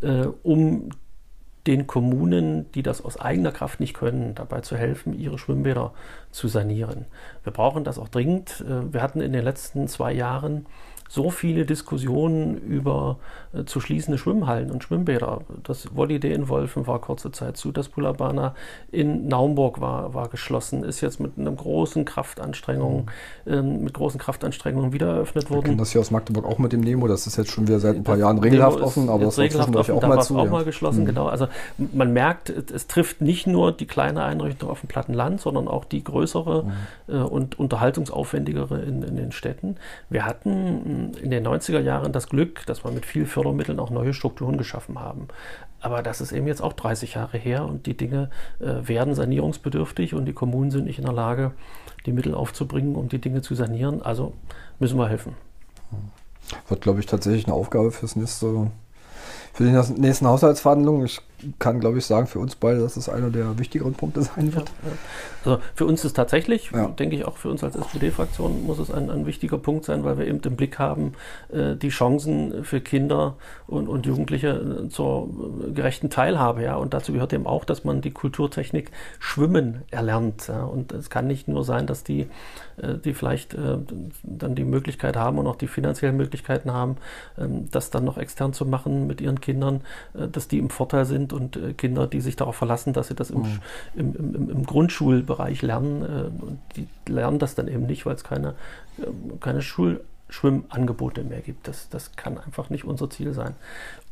äh, 0.01 0.27
um 0.43 0.91
den 1.66 1.87
Kommunen, 1.87 2.71
die 2.73 2.83
das 2.83 3.04
aus 3.04 3.21
eigener 3.21 3.52
Kraft 3.52 3.81
nicht 3.81 3.95
können, 3.95 4.35
dabei 4.35 4.61
zu 4.61 4.76
helfen, 4.76 5.19
ihre 5.19 5.38
Schwimmbäder 5.38 5.92
zu 6.31 6.49
sanieren. 6.49 7.07
Wir 7.45 7.52
brauchen 7.52 7.85
das 7.85 7.99
auch 7.99 8.09
dringend. 8.09 8.64
Äh, 8.66 8.92
wir 8.92 9.02
hatten 9.02 9.21
in 9.21 9.33
den 9.33 9.45
letzten 9.45 9.88
zwei 9.88 10.12
Jahren 10.12 10.66
so 11.12 11.28
viele 11.28 11.66
Diskussionen 11.66 12.57
über 12.57 13.19
äh, 13.52 13.64
zu 13.64 13.81
schließende 13.81 14.16
Schwimmhallen 14.16 14.71
und 14.71 14.83
Schwimmbäder. 14.83 15.42
Das 15.62 15.90
Holiday 15.95 16.33
in 16.33 16.49
Wolfen 16.49 16.87
war 16.87 17.00
kurze 17.00 17.31
Zeit 17.31 17.59
zu, 17.59 17.71
das 17.71 17.90
Pulabana 17.90 18.54
in 18.90 19.28
Naumburg 19.28 19.83
war, 19.83 20.14
war 20.14 20.31
geschlossen, 20.31 20.85
ist 20.85 21.02
jetzt 21.02 21.21
mit 21.21 21.33
einer 21.37 21.52
großen 21.52 22.07
Kraftanstrengung, 22.07 23.11
mhm. 23.45 23.52
ähm, 23.52 23.85
mit 23.85 23.92
großen 23.92 24.19
Kraftanstrengungen 24.19 24.95
wieder 24.95 25.09
eröffnet 25.09 25.50
worden. 25.50 25.64
Wir 25.64 25.69
kennen 25.69 25.78
das 25.78 25.90
hier 25.90 26.00
aus 26.00 26.11
Magdeburg 26.11 26.47
auch 26.47 26.59
mit 26.59 26.73
dem 26.73 26.81
Nemo, 26.81 27.07
das 27.07 27.26
ist 27.26 27.37
jetzt 27.37 27.50
schon 27.50 27.69
wieder 27.69 27.78
seit 27.78 27.97
ein 27.97 28.04
paar 28.04 28.14
das 28.14 28.23
Jahren 28.23 28.38
regelhaft 28.38 28.81
offen, 28.81 29.11
aber 29.11 29.26
das 29.26 29.38
regelhaft 29.38 29.76
offen, 29.76 29.95
auch 29.95 30.09
mal 30.09 30.23
zu. 30.23 30.38
auch 30.38 30.47
ja. 30.47 30.50
mal 30.50 30.64
geschlossen, 30.64 31.02
mhm. 31.02 31.09
genau. 31.09 31.26
Also 31.26 31.47
man 31.76 32.14
merkt, 32.14 32.49
es 32.49 32.87
trifft 32.87 33.21
nicht 33.21 33.47
nur 33.47 33.73
die 33.73 33.87
kleine 33.87 34.25
Einrichtung 34.25 34.71
auf 34.71 34.81
dem 34.81 34.88
platten 34.88 35.12
Land, 35.12 35.42
sondern 35.42 35.69
auch 35.69 35.85
die 35.85 36.02
größere 36.02 36.64
mhm. 36.64 37.14
äh, 37.14 37.19
und 37.19 37.59
unterhaltungsaufwendigere 37.59 38.81
in, 38.81 39.02
in 39.02 39.16
den 39.16 39.33
Städten. 39.33 39.76
Wir 40.09 40.25
hatten 40.25 41.02
in 41.23 41.31
den 41.31 41.47
90er 41.47 41.81
Jahren 41.81 42.13
das 42.13 42.29
Glück, 42.29 42.65
dass 42.67 42.85
wir 42.85 42.91
mit 42.91 43.07
viel 43.07 43.27
Fördermitteln 43.27 43.79
auch 43.79 43.91
neue 43.91 44.15
Strukturen 44.15 44.57
geschaffen 44.57 45.01
haben. 45.01 45.29
Aber 45.81 46.03
das 46.03 46.21
ist 46.21 46.33
eben 46.33 46.47
jetzt 46.47 46.63
auch 46.63 46.73
30 46.73 47.15
Jahre 47.15 47.39
her 47.39 47.65
und 47.65 47.87
die 47.87 47.97
Dinge 47.97 48.31
äh, 48.61 48.87
werden 48.87 49.15
sanierungsbedürftig 49.15 50.15
und 50.15 50.27
die 50.27 50.33
Kommunen 50.33 50.71
sind 50.71 50.85
nicht 50.85 50.99
in 50.99 51.05
der 51.05 51.15
Lage, 51.15 51.53
die 52.07 52.13
Mittel 52.13 52.35
aufzubringen, 52.35 52.95
um 52.95 53.09
die 53.09 53.21
Dinge 53.21 53.43
zu 53.43 53.55
sanieren. 53.55 54.03
Also 54.03 54.33
müssen 54.79 54.99
wir 54.99 55.09
helfen. 55.09 55.35
Wird, 56.69 56.81
glaube 56.81 57.01
ich, 57.01 57.07
tatsächlich 57.07 57.47
eine 57.47 57.55
Aufgabe 57.55 57.91
fürs 57.91 58.17
nächste 58.17 58.71
für 59.53 59.65
die 59.65 60.01
nächsten 60.01 60.27
Haushaltsverhandlungen. 60.27 61.07
Ich 61.07 61.21
kann, 61.59 61.81
glaube 61.81 61.99
ich, 61.99 62.07
sagen 62.07 62.27
für 62.27 62.39
uns 62.39 62.55
beide, 62.55 62.81
dass 62.81 62.97
es 62.97 63.09
einer 63.09 63.31
der 63.31 63.59
wichtigeren 63.59 63.95
Punkte 63.95 64.23
sein 64.37 64.55
wird. 64.55 64.69
Ja, 64.83 64.89
ja. 64.89 64.97
Also 65.45 65.63
für 65.75 65.87
uns 65.87 66.05
ist 66.05 66.15
tatsächlich, 66.15 66.71
ja. 66.71 66.87
denke 66.87 67.17
ich 67.17 67.25
auch 67.25 67.37
für 67.37 67.51
uns 67.51 67.65
als 67.65 67.75
SPD-Fraktion 67.75 68.65
muss 68.65 68.79
es 68.79 68.91
ein, 68.91 69.11
ein, 69.11 69.27
wichtiger 69.27 69.59
Punkt 69.59 69.85
sein, 69.85 70.05
weil 70.05 70.19
wir 70.19 70.27
eben 70.27 70.41
im 70.41 70.57
Blick 70.57 70.79
haben, 70.79 71.15
äh, 71.53 71.75
die 71.75 71.89
Chancen 71.89 72.65
für 72.65 72.81
Kinder 72.81 73.37
und, 73.67 73.89
und 73.89 74.07
Jugendliche 74.07 74.85
äh, 74.85 74.89
zur 74.89 75.29
gerechten 75.75 76.11
Teilhabe. 76.11 76.63
Ja? 76.63 76.77
Und 76.77 76.95
dazu 76.95 77.13
gehört 77.13 77.33
eben 77.33 77.47
auch, 77.47 77.65
dass 77.65 77.85
man 77.85 78.01
die 78.03 78.13
Kulturtechnik 78.13 78.93
Schwimmen 79.19 79.83
erlernt. 79.91 80.47
Ja? 80.49 80.65
Und 80.65 80.93
es 80.93 81.11
kann 81.11 81.27
nicht 81.27 81.49
nur 81.49 81.65
sein, 81.65 81.87
dass 81.87 82.05
die, 82.05 82.29
äh, 82.77 82.99
die 83.05 83.15
vielleicht 83.15 83.55
äh, 83.55 83.79
dann 84.23 84.55
die 84.55 84.65
Möglichkeit 84.65 85.17
haben 85.17 85.39
und 85.39 85.47
auch 85.49 85.57
die 85.57 85.67
finanziellen 85.67 86.17
Möglichkeiten 86.17 86.73
haben, 86.73 86.97
ähm, 87.37 87.69
das 87.71 87.91
dann 87.91 88.05
noch 88.05 88.17
extern 88.17 88.53
zu 88.53 88.65
machen 88.65 89.09
mit 89.09 89.21
ihren 89.21 89.41
Kindern, 89.43 89.83
äh, 90.15 90.27
dass 90.29 90.49
die 90.49 90.59
im 90.59 90.71
Vorteil 90.71 91.05
sind 91.05 91.35
und 91.35 91.57
äh, 91.57 91.75
Kinder, 91.75 92.07
die 92.07 92.23
sich 92.23 92.37
darauf 92.37 92.57
verlassen, 92.57 92.95
dass 92.95 93.09
sie 93.09 93.15
das 93.15 93.31
im, 93.31 93.43
mhm. 93.43 93.59
im, 93.95 94.15
im, 94.15 94.51
im, 94.51 94.65
Grundschulbereich 94.65 95.61
lernen. 95.61 96.03
Äh, 96.03 96.45
und 96.45 96.59
die 96.77 96.89
lernen 97.13 97.39
das 97.39 97.55
dann 97.55 97.69
eben 97.69 97.85
nicht, 97.85 98.07
weil 98.07 98.15
es 98.15 98.25
keine, 98.25 98.55
äh, 98.99 99.05
keine 99.41 99.61
Schulschwimmangebote 100.33 101.23
mehr 101.25 101.41
gibt. 101.41 101.69
Das, 101.69 101.89
das 101.89 102.17
kann 102.17 102.39
einfach 102.39 102.71
nicht 102.71 102.85
unser 102.85 103.11
Ziel 103.11 103.33
sein. 103.33 103.55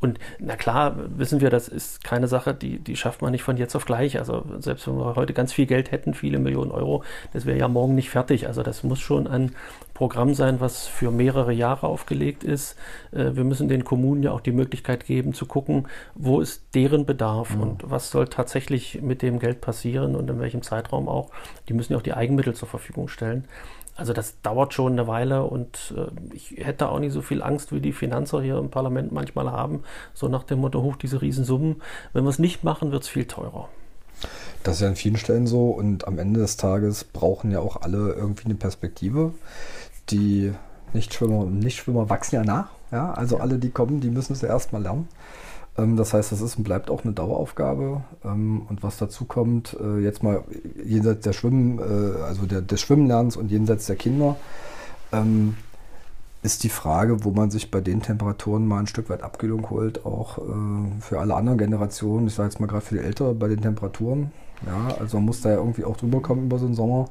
Und 0.01 0.19
na 0.39 0.57
klar, 0.57 0.97
wissen 1.17 1.41
wir, 1.41 1.51
das 1.51 1.69
ist 1.69 2.05
keine 2.05 2.27
Sache, 2.27 2.55
die, 2.55 2.79
die 2.79 2.97
schafft 2.97 3.21
man 3.21 3.33
nicht 3.33 3.43
von 3.43 3.57
jetzt 3.57 3.75
auf 3.77 3.85
gleich. 3.85 4.19
Also 4.19 4.45
selbst 4.59 4.87
wenn 4.87 4.97
wir 4.97 5.15
heute 5.15 5.35
ganz 5.35 5.53
viel 5.53 5.67
Geld 5.67 5.91
hätten, 5.91 6.15
viele 6.15 6.39
Millionen 6.39 6.71
Euro, 6.71 7.05
das 7.33 7.45
wäre 7.45 7.59
ja 7.59 7.69
morgen 7.69 7.95
nicht 7.95 8.11
fertig. 8.11 8.47
Also 8.47 8.63
das 8.63 8.83
muss 8.83 9.01
schon 9.01 9.27
ein 9.27 9.53
Programm 9.93 10.33
sein, 10.33 10.61
was 10.61 10.87
für 10.87 11.11
mehrere 11.11 11.53
Jahre 11.53 11.87
aufgelegt 11.87 12.45
ist. 12.45 12.77
Äh, 13.13 13.35
wir 13.35 13.45
müssen 13.45 13.69
den 13.69 13.85
Kommunen 13.85 14.23
ja 14.23 14.33
auch 14.33 14.41
die 14.41 14.53
Möglichkeit 14.53 15.05
geben 15.05 15.35
zu 15.35 15.45
gucken, 15.45 15.89
wo 16.15 16.41
ist 16.41 16.63
deren 16.75 17.05
Bedarf 17.05 17.55
mhm. 17.55 17.63
und 17.63 17.91
was 17.91 18.11
soll 18.11 18.27
tatsächlich 18.29 19.03
mit 19.03 19.21
dem 19.21 19.39
Geld 19.39 19.61
passieren 19.61 20.17
und 20.17 20.31
in 20.31 20.41
welchem 20.41 20.63
Zeitraum 20.63 21.09
auch. 21.09 21.31
Die 21.69 21.75
müssen 21.75 21.93
ja 21.93 21.99
auch 21.99 22.03
die 22.03 22.15
Eigenmittel 22.15 22.55
zur 22.55 22.69
Verfügung 22.69 23.09
stellen. 23.09 23.45
Also 23.97 24.13
das 24.13 24.41
dauert 24.43 24.73
schon 24.73 24.93
eine 24.93 25.07
Weile 25.07 25.45
und 25.45 25.95
äh, 25.97 26.35
ich 26.35 26.53
hätte 26.57 26.89
auch 26.89 26.99
nicht 26.99 27.13
so 27.13 27.23
viel 27.23 27.43
Angst, 27.43 27.73
wie 27.73 27.81
die 27.81 27.93
Finanzer 27.93 28.41
hier 28.41 28.57
im 28.59 28.71
Parlament 28.71 29.13
manchmal 29.13 29.51
haben, 29.51 29.83
so 30.15 30.29
nach 30.29 30.45
dem 30.45 30.61
Motto, 30.61 30.83
hoch 30.83 30.97
diese 30.97 31.21
Riesensummen. 31.21 31.83
Wenn 32.13 32.25
wir 32.25 32.31
es 32.31 32.39
nicht 32.39 32.65
machen, 32.65 32.93
wird 32.93 33.03
es 33.03 33.09
viel 33.09 33.27
teurer. 33.27 33.69
Das 34.63 34.77
ist 34.77 34.81
ja 34.83 34.89
an 34.89 34.97
vielen 34.97 35.17
Stellen 35.17 35.47
so 35.47 35.71
und 35.71 36.07
am 36.07 36.19
Ende 36.19 36.41
des 36.41 36.57
Tages 36.57 37.05
brauchen 37.05 37.51
ja 37.51 37.61
auch 37.61 37.83
alle 37.83 38.13
irgendwie 38.13 38.47
eine 38.47 38.55
Perspektive. 38.55 39.33
Die 40.11 40.53
Nichtschwimmer 40.93 41.39
und 41.39 41.59
Nichtschwimmer 41.59 42.11
wachsen 42.11 42.37
ja 42.37 42.45
nach. 42.45 42.69
Ja? 42.93 43.13
Also 43.13 43.37
ja. 43.37 43.43
alle, 43.43 43.59
die 43.59 43.71
kommen, 43.71 44.01
die 44.01 44.11
müssen 44.11 44.33
es 44.33 44.43
ja 44.43 44.49
erstmal 44.49 44.83
lernen. 44.83 45.09
Ähm, 45.79 45.97
das 45.97 46.13
heißt, 46.13 46.33
das 46.33 46.41
ist 46.41 46.57
und 46.57 46.65
bleibt 46.65 46.91
auch 46.91 47.05
eine 47.05 47.13
Daueraufgabe. 47.13 48.03
Ähm, 48.25 48.63
und 48.69 48.83
was 48.83 48.99
dazu 48.99 49.25
kommt, 49.25 49.77
äh, 49.81 49.99
jetzt 50.01 50.23
mal 50.23 50.45
jenseits 50.85 51.25
der 51.25 51.33
Schwimmen, 51.33 51.79
äh, 51.79 52.23
also 52.23 52.47
des 52.47 52.81
Schwimmenlernens 52.81 53.37
und 53.37 53.51
jenseits 53.51 53.87
der 53.87 53.97
Kinder, 53.97 54.37
ähm, 55.13 55.57
ist 56.43 56.65
die 56.65 56.71
Frage, 56.71 57.25
wo 57.25 57.31
man 57.33 57.51
sich 57.51 57.71
bei 57.71 57.81
den 57.83 58.01
Temperaturen 58.01 58.67
mal 58.67 58.81
ein 58.81 58.87
Stück 58.87 59.11
weit 59.11 59.23
Abkühlung 59.23 59.69
holt, 59.69 60.07
auch 60.07 60.39
äh, 60.39 61.01
für 61.01 61.21
alle 61.21 61.35
anderen 61.35 61.59
Generationen. 61.59 62.29
Ich 62.29 62.35
sage 62.35 62.49
jetzt 62.49 62.61
mal 62.61 62.67
gerade 62.67 62.85
für 62.85 62.95
die 62.95 63.05
Ältere 63.05 63.35
bei 63.35 63.49
den 63.49 63.61
Temperaturen. 63.61 64.33
Ja, 64.67 64.95
also 64.99 65.19
man 65.19 65.27
muss 65.27 65.41
da 65.43 65.51
ja 65.51 65.57
irgendwie 65.57 65.85
auch 65.85 65.97
drüber 65.97 66.21
kommen 66.21 66.45
über 66.45 66.59
so 66.59 66.67
einen 66.67 66.75
Sommer. 66.75 67.09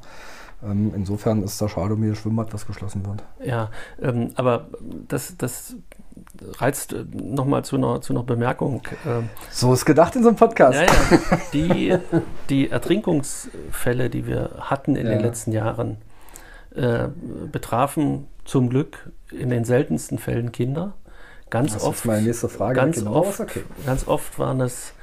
insofern 0.61 1.41
ist 1.41 1.59
da 1.59 1.67
schade 1.69 1.95
um 1.95 2.03
jedes 2.03 2.19
Schwimmbad, 2.19 2.53
was 2.53 2.67
geschlossen 2.67 3.03
wird. 3.05 3.23
Ja, 3.43 3.71
aber 4.35 4.67
das, 5.07 5.35
das 5.37 5.75
reizt 6.59 6.93
äh, 6.93 7.05
nochmal 7.13 7.63
zu 7.65 7.75
einer, 7.75 8.01
zu 8.01 8.13
einer 8.13 8.23
Bemerkung. 8.23 8.81
Ähm, 9.05 9.29
so 9.51 9.73
ist 9.73 9.85
gedacht 9.85 10.15
in 10.15 10.23
so 10.23 10.29
einem 10.29 10.37
Podcast. 10.37 10.79
Ja, 10.79 10.85
ja. 10.85 11.39
Die, 11.53 11.97
die 12.49 12.69
Ertrinkungsfälle, 12.69 14.09
die 14.09 14.25
wir 14.25 14.51
hatten 14.59 14.95
in 14.95 15.05
ja. 15.05 15.13
den 15.13 15.21
letzten 15.21 15.51
Jahren, 15.51 15.97
äh, 16.75 17.07
betrafen 17.51 18.27
zum 18.45 18.69
Glück 18.69 19.11
in 19.31 19.49
den 19.49 19.65
seltensten 19.65 20.17
Fällen 20.17 20.51
Kinder. 20.51 20.93
Ganz 21.49 21.73
das 21.73 21.83
oft. 21.83 21.99
Ist 21.99 22.05
meine 22.05 22.21
nächste 22.21 22.49
Frage. 22.49 22.75
Ganz, 22.75 22.97
genau 22.97 23.15
oft, 23.15 23.39
okay. 23.39 23.63
ganz 23.85 24.07
oft 24.07 24.37
waren 24.37 24.61
es 24.61 24.93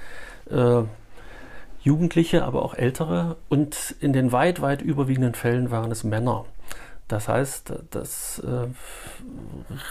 äh, 0.51 0.83
Jugendliche, 1.83 2.45
aber 2.45 2.63
auch 2.63 2.75
Ältere. 2.75 3.37
Und 3.49 3.95
in 4.01 4.13
den 4.13 4.33
weit, 4.33 4.61
weit 4.61 4.83
überwiegenden 4.83 5.35
Fällen 5.35 5.71
waren 5.71 5.91
es 5.91 6.05
Männer. 6.05 6.45
Das 7.09 7.29
heißt, 7.29 7.73
das 7.91 8.41
äh, 8.41 8.67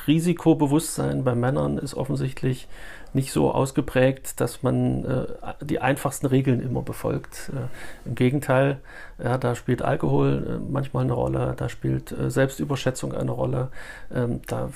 Risikobewusstsein 0.05 1.23
bei 1.23 1.33
Männern 1.33 1.77
ist 1.77 1.93
offensichtlich 1.93 2.67
nicht 3.13 3.31
so 3.31 3.51
ausgeprägt, 3.51 4.41
dass 4.41 4.61
man 4.61 5.05
äh, 5.05 5.25
die 5.61 5.79
einfachsten 5.79 6.25
Regeln 6.25 6.59
immer 6.59 6.81
befolgt. 6.81 7.49
Äh, 7.53 8.09
Im 8.09 8.15
Gegenteil, 8.15 8.81
ja, 9.23 9.37
da 9.37 9.55
spielt 9.55 9.81
Alkohol 9.81 10.59
äh, 10.61 10.71
manchmal 10.71 11.05
eine 11.05 11.13
Rolle, 11.13 11.53
da 11.55 11.69
spielt 11.69 12.11
äh, 12.11 12.29
Selbstüberschätzung 12.29 13.13
eine 13.13 13.31
Rolle. 13.31 13.69
Ähm, 14.13 14.41
da 14.47 14.69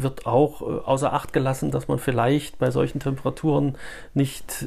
wird 0.00 0.26
auch 0.26 0.62
äh, 0.62 0.64
außer 0.64 1.12
Acht 1.12 1.32
gelassen, 1.32 1.70
dass 1.70 1.86
man 1.86 2.00
vielleicht 2.00 2.58
bei 2.58 2.72
solchen 2.72 2.98
Temperaturen 2.98 3.76
nicht 4.14 4.66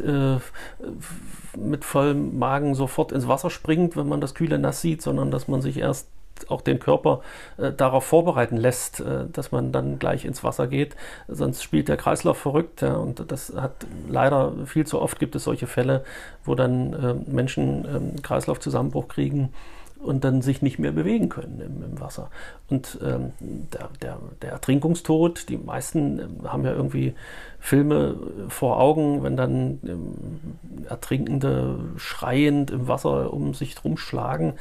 mit 1.57 1.83
vollem 1.83 2.39
Magen 2.39 2.75
sofort 2.75 3.11
ins 3.11 3.27
Wasser 3.27 3.49
springt, 3.49 3.97
wenn 3.97 4.07
man 4.07 4.21
das 4.21 4.33
kühle 4.33 4.59
Nass 4.59 4.81
sieht, 4.81 5.01
sondern 5.01 5.31
dass 5.31 5.47
man 5.47 5.61
sich 5.61 5.77
erst 5.77 6.07
auch 6.49 6.61
den 6.61 6.79
Körper 6.79 7.21
äh, 7.57 7.71
darauf 7.71 8.05
vorbereiten 8.05 8.57
lässt, 8.57 8.99
äh, 8.99 9.25
dass 9.31 9.51
man 9.51 9.71
dann 9.71 9.99
gleich 9.99 10.25
ins 10.25 10.43
Wasser 10.43 10.67
geht. 10.67 10.95
Sonst 11.27 11.63
spielt 11.63 11.87
der 11.87 11.97
Kreislauf 11.97 12.37
verrückt. 12.37 12.81
Ja, 12.81 12.95
und 12.95 13.31
das 13.31 13.53
hat 13.55 13.85
leider 14.07 14.53
viel 14.65 14.85
zu 14.85 15.01
oft 15.01 15.19
gibt 15.19 15.35
es 15.35 15.43
solche 15.43 15.67
Fälle, 15.67 16.03
wo 16.43 16.55
dann 16.55 16.93
äh, 16.93 17.13
Menschen 17.31 17.85
ähm, 17.85 18.21
Kreislaufzusammenbruch 18.21 19.07
kriegen 19.07 19.53
und 19.99 20.23
dann 20.23 20.41
sich 20.41 20.61
nicht 20.61 20.79
mehr 20.79 20.91
bewegen 20.91 21.29
können 21.29 21.59
im, 21.59 21.83
im 21.83 21.99
Wasser. 21.99 22.29
Und 22.69 22.99
ähm, 23.03 23.33
der, 23.39 23.89
der, 24.01 24.17
der, 24.41 24.51
Ertrinkungstod, 24.51 25.49
die 25.49 25.57
meisten 25.57 26.19
ähm, 26.19 26.51
haben 26.51 26.65
ja 26.65 26.71
irgendwie 26.71 27.15
Filme 27.59 28.15
vor 28.49 28.79
Augen, 28.79 29.23
wenn 29.23 29.35
dann 29.35 29.79
ähm, 29.85 30.46
Ertrinkende 30.89 31.79
schreiend 31.97 32.71
im 32.71 32.87
Wasser 32.87 33.33
um 33.33 33.53
sich 33.53 33.75
drum 33.75 33.97
schlagen 33.97 34.55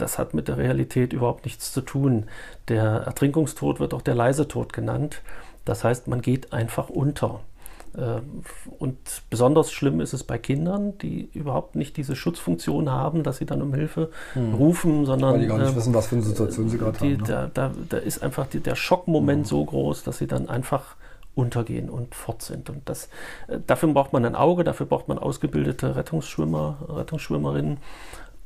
das 0.00 0.18
hat 0.18 0.34
mit 0.34 0.48
der 0.48 0.56
Realität 0.56 1.12
überhaupt 1.12 1.44
nichts 1.44 1.72
zu 1.72 1.80
tun. 1.80 2.24
Der 2.68 2.84
Ertrinkungstod 2.84 3.80
wird 3.80 3.94
auch 3.94 4.02
der 4.02 4.14
leise 4.14 4.48
Tod 4.48 4.72
genannt. 4.72 5.22
Das 5.64 5.84
heißt, 5.84 6.08
man 6.08 6.22
geht 6.22 6.52
einfach 6.52 6.88
unter. 6.88 7.40
Äh, 7.96 8.20
und 8.78 8.96
besonders 9.28 9.72
schlimm 9.72 10.00
ist 10.00 10.12
es 10.12 10.24
bei 10.24 10.38
Kindern, 10.38 10.96
die 10.98 11.28
überhaupt 11.34 11.76
nicht 11.76 11.96
diese 11.96 12.16
Schutzfunktion 12.16 12.90
haben, 12.90 13.22
dass 13.22 13.38
sie 13.38 13.46
dann 13.46 13.62
um 13.62 13.74
Hilfe 13.74 14.10
hm. 14.34 14.54
rufen, 14.54 15.06
sondern. 15.06 15.34
Weil 15.34 15.40
die 15.40 15.46
gar 15.46 15.58
nicht 15.58 15.72
äh, 15.72 15.76
wissen, 15.76 15.94
was 15.94 16.06
für 16.06 16.16
eine 16.16 16.24
Situation 16.24 16.68
sie 16.68 16.78
gerade 16.78 16.98
haben. 16.98 17.08
Ne? 17.08 17.24
Da, 17.26 17.50
da, 17.52 17.72
da, 17.88 17.98
ist 17.98 18.22
einfach 18.22 18.46
die, 18.46 18.60
der 18.60 18.76
Schockmoment 18.76 19.44
hm. 19.44 19.48
so 19.48 19.64
groß, 19.64 20.02
dass 20.04 20.18
sie 20.18 20.26
dann 20.26 20.48
einfach 20.48 20.96
untergehen 21.34 21.88
und 21.88 22.14
fort 22.14 22.42
sind. 22.42 22.70
Und 22.70 22.88
das, 22.88 23.08
äh, 23.48 23.58
dafür 23.66 23.92
braucht 23.92 24.12
man 24.12 24.24
ein 24.24 24.34
Auge, 24.34 24.64
dafür 24.64 24.86
braucht 24.86 25.08
man 25.08 25.18
ausgebildete 25.18 25.96
Rettungsschwimmer, 25.96 26.78
Rettungsschwimmerinnen. 26.88 27.78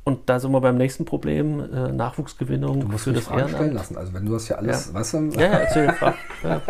Und 0.07 0.29
da 0.29 0.39
sind 0.39 0.51
wir 0.51 0.61
beim 0.61 0.77
nächsten 0.77 1.03
Problem, 1.03 1.61
äh, 1.61 1.91
Nachwuchsgewinnung 1.91 2.81
du 2.81 2.87
musst 2.87 3.05
für 3.05 3.13
das 3.13 3.23
Fragen 3.23 3.49
stellen 3.49 3.73
lassen. 3.73 3.97
Also 3.97 4.13
wenn 4.13 4.23
du 4.23 4.33
das 4.33 4.47
ja 4.47 4.57
alles, 4.57 4.89
ja. 4.89 4.93
weißt 4.93 5.13
du? 5.15 5.17
Ja, 5.31 5.45
erzähl. 5.47 5.85
ja. 6.43 6.61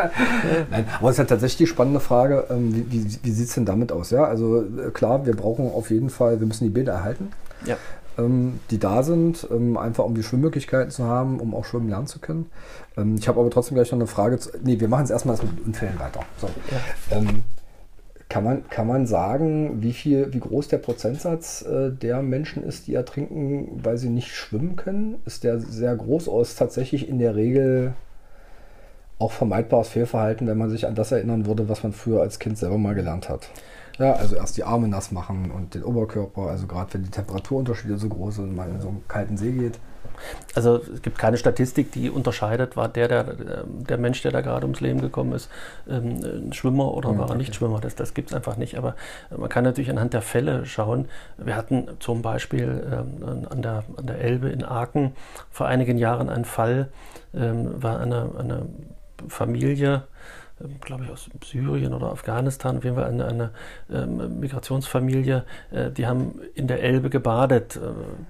Nein, 0.71 0.85
aber 0.97 1.09
es 1.09 1.15
ist 1.15 1.17
ja 1.17 1.25
tatsächlich 1.25 1.57
die 1.57 1.67
spannende 1.67 1.99
Frage, 1.99 2.45
ähm, 2.49 2.73
wie, 2.73 2.89
wie, 2.89 3.19
wie 3.21 3.31
sieht 3.31 3.49
es 3.49 3.55
denn 3.55 3.65
damit 3.65 3.91
aus? 3.91 4.09
Ja, 4.11 4.23
also 4.23 4.61
äh, 4.61 4.89
klar, 4.93 5.25
wir 5.25 5.35
brauchen 5.35 5.69
auf 5.69 5.91
jeden 5.91 6.09
Fall, 6.09 6.39
wir 6.39 6.47
müssen 6.47 6.63
die 6.63 6.69
Bilder 6.69 6.93
erhalten, 6.93 7.31
ja. 7.65 7.75
ähm, 8.17 8.61
die 8.71 8.79
da 8.79 9.03
sind, 9.03 9.45
ähm, 9.51 9.75
einfach 9.75 10.05
um 10.05 10.15
die 10.15 10.23
Schwimmmöglichkeiten 10.23 10.91
zu 10.91 11.03
haben, 11.03 11.41
um 11.41 11.53
auch 11.53 11.65
schwimmen 11.65 11.89
lernen 11.89 12.07
zu 12.07 12.19
können. 12.19 12.49
Ähm, 12.97 13.15
ich 13.15 13.27
habe 13.27 13.39
aber 13.39 13.49
trotzdem 13.49 13.75
gleich 13.75 13.91
noch 13.91 13.99
eine 13.99 14.07
Frage. 14.07 14.39
Zu, 14.39 14.49
nee, 14.63 14.79
wir 14.79 14.87
machen 14.87 15.05
es 15.05 15.09
erstmal 15.09 15.37
mit 15.37 15.65
Unfällen 15.65 15.99
weiter. 15.99 16.21
So. 16.39 16.47
Ja. 16.47 17.17
Ähm, 17.17 17.43
kann 18.27 18.43
man, 18.43 18.67
kann 18.69 18.87
man 18.87 19.05
sagen, 19.05 19.81
wie, 19.81 19.93
viel, 19.93 20.33
wie 20.33 20.39
groß 20.39 20.67
der 20.67 20.79
Prozentsatz 20.79 21.61
äh, 21.61 21.91
der 21.91 22.21
Menschen 22.21 22.63
ist, 22.63 22.87
die 22.87 22.95
ertrinken, 22.95 23.79
weil 23.83 23.97
sie 23.97 24.09
nicht 24.09 24.33
schwimmen 24.33 24.75
können? 24.75 25.17
Ist 25.25 25.43
der 25.43 25.59
sehr 25.59 25.95
groß 25.95 26.27
oder 26.27 26.41
ist 26.41 26.57
tatsächlich 26.57 27.07
in 27.07 27.19
der 27.19 27.35
Regel 27.35 27.93
auch 29.19 29.31
vermeidbares 29.31 29.89
Fehlverhalten, 29.89 30.47
wenn 30.47 30.57
man 30.57 30.69
sich 30.69 30.87
an 30.87 30.95
das 30.95 31.11
erinnern 31.11 31.45
würde, 31.45 31.69
was 31.69 31.83
man 31.83 31.93
früher 31.93 32.21
als 32.21 32.39
Kind 32.39 32.57
selber 32.57 32.77
mal 32.77 32.95
gelernt 32.95 33.29
hat? 33.29 33.49
Ja, 33.97 34.13
also 34.13 34.35
erst 34.35 34.57
die 34.57 34.63
Arme 34.63 34.87
nass 34.89 35.11
machen 35.11 35.51
und 35.51 35.73
den 35.73 35.83
Oberkörper, 35.83 36.49
also 36.49 36.67
gerade 36.67 36.95
wenn 36.95 37.03
die 37.03 37.11
Temperaturunterschiede 37.11 37.97
so 37.97 38.09
groß 38.09 38.35
sind 38.35 38.49
und 38.49 38.55
man 38.55 38.71
in 38.71 38.81
so 38.81 38.89
einen 38.89 39.03
kalten 39.07 39.37
See 39.37 39.51
geht. 39.51 39.79
Also 40.53 40.81
es 40.93 41.01
gibt 41.01 41.17
keine 41.17 41.37
Statistik, 41.37 41.91
die 41.91 42.09
unterscheidet, 42.09 42.77
war 42.77 42.87
der, 42.87 43.07
der, 43.07 43.23
der 43.65 43.97
Mensch, 43.97 44.21
der 44.21 44.31
da 44.31 44.41
gerade 44.41 44.65
ums 44.65 44.79
Leben 44.79 45.01
gekommen 45.01 45.33
ist, 45.33 45.49
ähm, 45.89 46.19
ein 46.23 46.53
Schwimmer 46.53 46.93
oder 46.93 47.17
war 47.17 47.29
er 47.29 47.35
nicht 47.35 47.49
okay. 47.49 47.57
Schwimmer. 47.57 47.79
Das, 47.81 47.95
das 47.95 48.13
gibt 48.13 48.29
es 48.29 48.35
einfach 48.35 48.57
nicht. 48.57 48.77
Aber 48.77 48.95
man 49.35 49.49
kann 49.49 49.63
natürlich 49.63 49.89
anhand 49.89 50.13
der 50.13 50.21
Fälle 50.21 50.65
schauen. 50.65 51.07
Wir 51.37 51.55
hatten 51.55 51.87
zum 51.99 52.21
Beispiel 52.21 52.83
ähm, 52.91 53.47
an, 53.49 53.61
der, 53.61 53.83
an 53.97 54.07
der 54.07 54.19
Elbe 54.19 54.49
in 54.49 54.63
Aachen 54.63 55.15
vor 55.51 55.67
einigen 55.67 55.97
Jahren 55.97 56.29
einen 56.29 56.45
Fall, 56.45 56.89
ähm, 57.33 57.81
war 57.81 57.99
eine, 57.99 58.29
eine 58.37 58.65
Familie, 59.27 59.93
ähm, 59.93 60.14
glaube 60.81 61.03
ich, 61.03 61.11
aus 61.11 61.29
Syrien 61.43 61.93
oder 61.93 62.11
Afghanistan, 62.11 62.77
auf 62.77 62.83
jeden 62.83 62.95
Fall 62.95 63.05
eine, 63.05 63.25
eine 63.25 63.51
ähm, 63.91 64.39
Migrationsfamilie, 64.39 65.43
äh, 65.71 65.91
die 65.91 66.07
haben 66.07 66.39
in 66.53 66.67
der 66.67 66.81
Elbe 66.81 67.09
gebadet, 67.09 67.75
äh, 67.75 67.79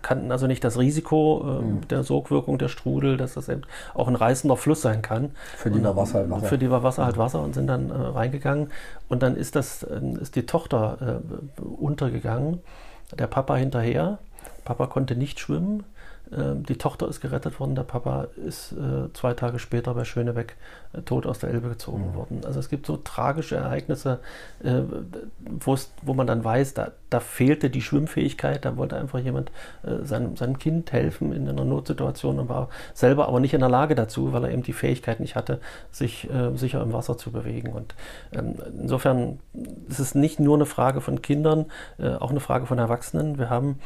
kannten 0.01 0.31
also 0.31 0.47
nicht 0.47 0.63
das 0.63 0.79
Risiko 0.79 1.41
äh, 1.43 1.61
mhm. 1.61 1.87
der 1.87 2.03
Sogwirkung 2.03 2.57
der 2.57 2.69
Strudel, 2.69 3.17
dass 3.17 3.35
das 3.35 3.47
eben 3.47 3.61
auch 3.93 4.07
ein 4.07 4.15
reißender 4.15 4.57
Fluss 4.57 4.81
sein 4.81 5.01
kann. 5.01 5.31
Für 5.55 5.69
die 5.69 5.83
war 5.83 5.95
Wasser 5.95 6.19
halt 6.19 6.29
Wasser. 6.31 6.47
Für 6.47 6.57
die 6.57 6.71
war 6.71 6.83
Wasser 6.83 7.05
halt 7.05 7.17
Wasser 7.17 7.41
und 7.41 7.53
sind 7.53 7.67
dann 7.67 7.91
äh, 7.91 7.93
reingegangen. 7.93 8.71
Und 9.07 9.21
dann 9.21 9.35
ist, 9.35 9.55
das, 9.55 9.83
äh, 9.83 9.99
ist 10.19 10.35
die 10.35 10.45
Tochter 10.45 11.21
untergegangen, 11.57 12.59
der 13.17 13.27
Papa 13.27 13.55
hinterher. 13.55 14.17
Papa 14.63 14.87
konnte 14.87 15.15
nicht 15.15 15.39
schwimmen, 15.39 15.83
ähm, 15.83 15.94
die 16.31 16.77
Tochter 16.77 17.07
ist 17.07 17.21
gerettet 17.21 17.59
worden, 17.59 17.75
der 17.75 17.83
Papa 17.83 18.27
ist 18.35 18.71
äh, 18.71 19.11
zwei 19.13 19.33
Tage 19.33 19.59
später 19.59 19.93
bei 19.93 20.05
Schönebeck 20.05 20.55
äh, 20.93 21.01
tot 21.01 21.25
aus 21.25 21.39
der 21.39 21.51
Elbe 21.51 21.69
gezogen 21.69 22.11
mhm. 22.11 22.15
worden. 22.15 22.41
Also 22.45 22.59
es 22.59 22.69
gibt 22.69 22.85
so 22.87 22.97
tragische 22.97 23.55
Ereignisse, 23.55 24.19
äh, 24.63 24.81
wo 26.01 26.13
man 26.13 26.27
dann 26.27 26.43
weiß, 26.43 26.73
da, 26.73 26.91
da, 27.15 27.19
fehlte 27.21 27.69
die 27.69 27.81
Schwimmfähigkeit, 27.81 28.65
da 28.65 28.75
wollte 28.77 28.97
einfach 28.97 29.19
jemand 29.19 29.51
äh, 29.83 30.05
seinem, 30.05 30.35
seinem 30.35 30.59
Kind 30.59 30.91
helfen 30.91 31.31
in 31.31 31.47
einer 31.47 31.63
Notsituation 31.63 32.39
und 32.39 32.49
war 32.49 32.69
selber 32.93 33.27
aber 33.27 33.39
nicht 33.39 33.53
in 33.53 33.61
der 33.61 33.69
Lage 33.69 33.95
dazu, 33.95 34.33
weil 34.33 34.43
er 34.43 34.51
eben 34.51 34.63
die 34.63 34.73
Fähigkeit 34.73 35.19
nicht 35.19 35.35
hatte, 35.35 35.59
sich 35.91 36.29
äh, 36.29 36.55
sicher 36.55 36.81
im 36.81 36.93
Wasser 36.93 37.17
zu 37.17 37.31
bewegen. 37.31 37.71
Und 37.71 37.95
ähm, 38.33 38.55
insofern 38.81 39.39
ist 39.87 39.99
es 39.99 40.13
nicht 40.13 40.39
nur 40.39 40.55
eine 40.55 40.65
Frage 40.65 40.99
von 40.99 41.21
Kindern, 41.21 41.67
äh, 41.97 42.15
auch 42.15 42.31
eine 42.31 42.41
Frage 42.41 42.65
von 42.65 42.79
Erwachsenen. 42.79 43.37
Wir 43.37 43.49
haben 43.49 43.79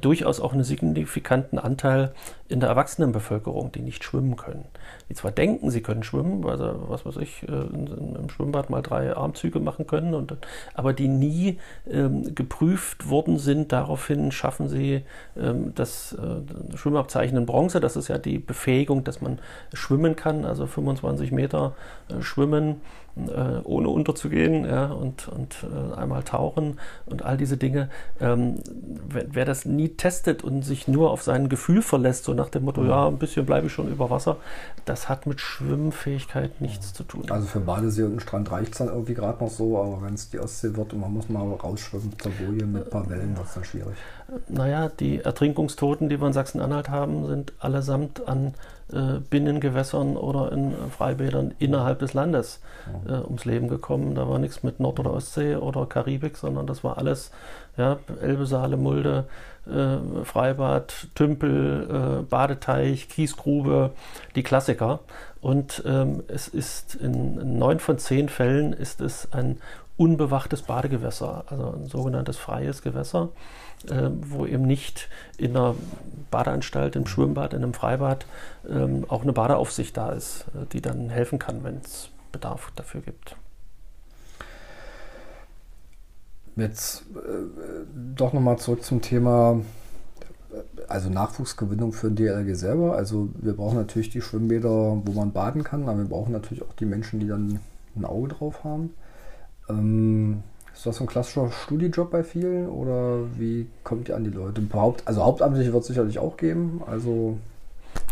durchaus 0.00 0.40
auch 0.40 0.52
einen 0.52 0.64
signifikanten 0.64 1.58
Anteil 1.58 2.12
in 2.48 2.60
der 2.60 2.70
Erwachsenenbevölkerung, 2.70 3.72
die 3.72 3.82
nicht 3.82 4.04
schwimmen 4.04 4.36
können. 4.36 4.64
Die 5.08 5.14
zwar 5.14 5.30
denken, 5.30 5.70
sie 5.70 5.82
können 5.82 6.02
schwimmen, 6.02 6.42
weil 6.44 6.56
sie, 6.56 6.74
was 6.88 7.04
weiß 7.04 7.18
ich, 7.18 7.42
äh, 7.42 7.52
im 7.52 8.28
Schwimmbad 8.30 8.70
mal 8.70 8.80
drei 8.80 9.14
Armzüge 9.14 9.60
machen 9.60 9.86
können, 9.86 10.14
und, 10.14 10.36
aber 10.74 10.92
die 10.92 11.08
nie 11.08 11.58
ähm, 11.90 12.34
geprüft 12.34 13.10
worden 13.10 13.38
sind. 13.38 13.72
Daraufhin 13.72 14.32
schaffen 14.32 14.68
sie 14.68 15.02
ähm, 15.36 15.74
das 15.74 16.14
äh, 16.14 16.76
Schwimmabzeichen 16.76 17.36
in 17.36 17.46
Bronze. 17.46 17.80
Das 17.80 17.96
ist 17.96 18.08
ja 18.08 18.18
die 18.18 18.38
Befähigung, 18.38 19.04
dass 19.04 19.20
man 19.20 19.38
schwimmen 19.74 20.16
kann, 20.16 20.44
also 20.44 20.66
25 20.66 21.32
Meter 21.32 21.74
äh, 22.08 22.22
schwimmen 22.22 22.80
äh, 23.16 23.60
ohne 23.64 23.88
unterzugehen 23.88 24.64
ja, 24.64 24.86
und, 24.86 25.28
und 25.28 25.56
äh, 25.64 25.94
einmal 25.94 26.22
tauchen 26.22 26.78
und 27.06 27.24
all 27.24 27.36
diese 27.36 27.56
Dinge. 27.56 27.88
Ähm, 28.20 28.56
wer, 29.08 29.26
wer, 29.30 29.44
das 29.44 29.64
nie 29.64 29.88
testet 29.90 30.44
und 30.44 30.62
sich 30.62 30.88
nur 30.88 31.10
auf 31.10 31.22
sein 31.22 31.48
Gefühl 31.48 31.82
verlässt, 31.82 32.24
so 32.24 32.34
nach 32.34 32.48
dem 32.48 32.64
Motto, 32.64 32.82
mhm. 32.82 32.88
ja, 32.90 33.08
ein 33.08 33.18
bisschen 33.18 33.46
bleibe 33.46 33.66
ich 33.66 33.72
schon 33.72 33.90
über 33.90 34.10
Wasser, 34.10 34.36
das 34.84 35.08
hat 35.08 35.26
mit 35.26 35.40
Schwimmfähigkeit 35.40 36.60
nichts 36.60 36.92
zu 36.92 37.02
tun. 37.02 37.24
Also 37.30 37.46
für 37.46 37.60
Badesee 37.60 38.04
und 38.04 38.22
Strand 38.22 38.50
reicht 38.52 38.72
es 38.72 38.78
dann 38.78 38.88
irgendwie 38.88 39.14
gerade 39.14 39.42
noch 39.42 39.50
so, 39.50 39.78
aber 39.78 40.02
wenn 40.02 40.14
es 40.14 40.30
die 40.30 40.38
Ostsee 40.38 40.76
wird 40.76 40.92
und 40.92 41.00
man 41.00 41.12
muss 41.12 41.28
mal 41.28 41.42
rausschwimmen 41.42 42.12
zur 42.18 42.32
Boje 42.32 42.66
mit 42.66 42.84
ein 42.84 42.90
paar 42.90 43.08
Wellen, 43.10 43.36
wird 43.36 43.46
es 43.46 43.54
dann 43.54 43.64
schwierig. 43.64 43.96
Naja, 44.48 44.88
die 44.88 45.20
Ertrinkungstoten, 45.20 46.08
die 46.08 46.20
wir 46.20 46.26
in 46.26 46.32
Sachsen-Anhalt 46.32 46.90
haben, 46.90 47.26
sind 47.26 47.52
allesamt 47.58 48.28
an 48.28 48.54
äh, 48.92 49.20
Binnengewässern 49.30 50.16
oder 50.16 50.52
in 50.52 50.74
Freibädern 50.96 51.54
innerhalb 51.58 51.98
des 51.98 52.14
Landes 52.14 52.60
äh, 53.06 53.12
ums 53.12 53.44
Leben 53.44 53.68
gekommen. 53.68 54.14
Da 54.14 54.28
war 54.28 54.38
nichts 54.38 54.62
mit 54.62 54.80
Nord- 54.80 55.00
oder 55.00 55.12
Ostsee 55.12 55.56
oder 55.56 55.86
Karibik, 55.86 56.36
sondern 56.36 56.66
das 56.66 56.84
war 56.84 56.98
alles 56.98 57.30
ja, 57.76 57.98
Elbe, 58.20 58.46
Saale, 58.46 58.76
Mulde, 58.76 59.26
äh, 59.66 60.24
Freibad, 60.24 61.08
Tümpel, 61.14 62.20
äh, 62.20 62.22
Badeteich, 62.22 63.08
Kiesgrube, 63.08 63.90
die 64.34 64.42
Klassiker. 64.42 65.00
Und 65.40 65.82
ähm, 65.86 66.24
es 66.28 66.48
ist 66.48 66.94
in 66.96 67.58
neun 67.58 67.78
von 67.78 67.98
zehn 67.98 68.28
Fällen 68.28 68.72
ist 68.72 69.00
es 69.00 69.32
ein 69.32 69.58
unbewachtes 69.96 70.62
Badegewässer, 70.62 71.44
also 71.48 71.74
ein 71.76 71.86
sogenanntes 71.86 72.36
freies 72.36 72.82
Gewässer, 72.82 73.28
äh, 73.86 74.10
wo 74.22 74.46
eben 74.46 74.64
nicht 74.64 75.08
in 75.36 75.56
einer 75.56 75.74
Badeanstalt, 76.30 76.96
im 76.96 77.06
Schwimmbad, 77.06 77.54
in 77.54 77.62
einem 77.62 77.74
Freibad 77.74 78.26
ähm, 78.68 79.04
auch 79.08 79.22
eine 79.22 79.32
Badeaufsicht 79.32 79.96
da 79.96 80.12
ist, 80.12 80.46
äh, 80.54 80.66
die 80.72 80.80
dann 80.80 81.10
helfen 81.10 81.38
kann, 81.38 81.64
wenn 81.64 81.78
es 81.78 82.10
Bedarf 82.32 82.72
dafür 82.76 83.00
gibt. 83.00 83.36
Jetzt 86.56 87.02
äh, 87.14 87.86
doch 88.16 88.32
nochmal 88.32 88.58
zurück 88.58 88.82
zum 88.82 89.00
Thema, 89.00 89.60
äh, 90.50 90.82
also 90.88 91.08
Nachwuchsgewinnung 91.08 91.92
für 91.92 92.10
den 92.10 92.16
DLG 92.16 92.54
selber. 92.56 92.96
Also 92.96 93.28
wir 93.40 93.54
brauchen 93.54 93.76
natürlich 93.76 94.10
die 94.10 94.20
Schwimmbäder, 94.20 95.00
wo 95.04 95.12
man 95.12 95.32
baden 95.32 95.62
kann, 95.62 95.88
aber 95.88 95.98
wir 95.98 96.08
brauchen 96.08 96.32
natürlich 96.32 96.64
auch 96.64 96.74
die 96.74 96.86
Menschen, 96.86 97.20
die 97.20 97.28
dann 97.28 97.60
ein 97.96 98.04
Auge 98.04 98.28
drauf 98.28 98.64
haben. 98.64 98.92
Ähm, 99.68 100.42
ist 100.78 100.86
das 100.86 100.96
so 100.96 101.04
ein 101.04 101.08
klassischer 101.08 101.50
Studijob 101.50 102.12
bei 102.12 102.22
vielen 102.22 102.68
oder 102.68 103.24
wie 103.36 103.66
kommt 103.82 104.08
ihr 104.08 104.14
an 104.14 104.22
die 104.22 104.30
Leute? 104.30 104.62
Haupt, 104.72 105.02
also 105.06 105.24
Hauptamtliche 105.24 105.72
wird 105.72 105.82
es 105.82 105.88
sicherlich 105.88 106.20
auch 106.20 106.36
geben. 106.36 106.82
Also 106.86 107.36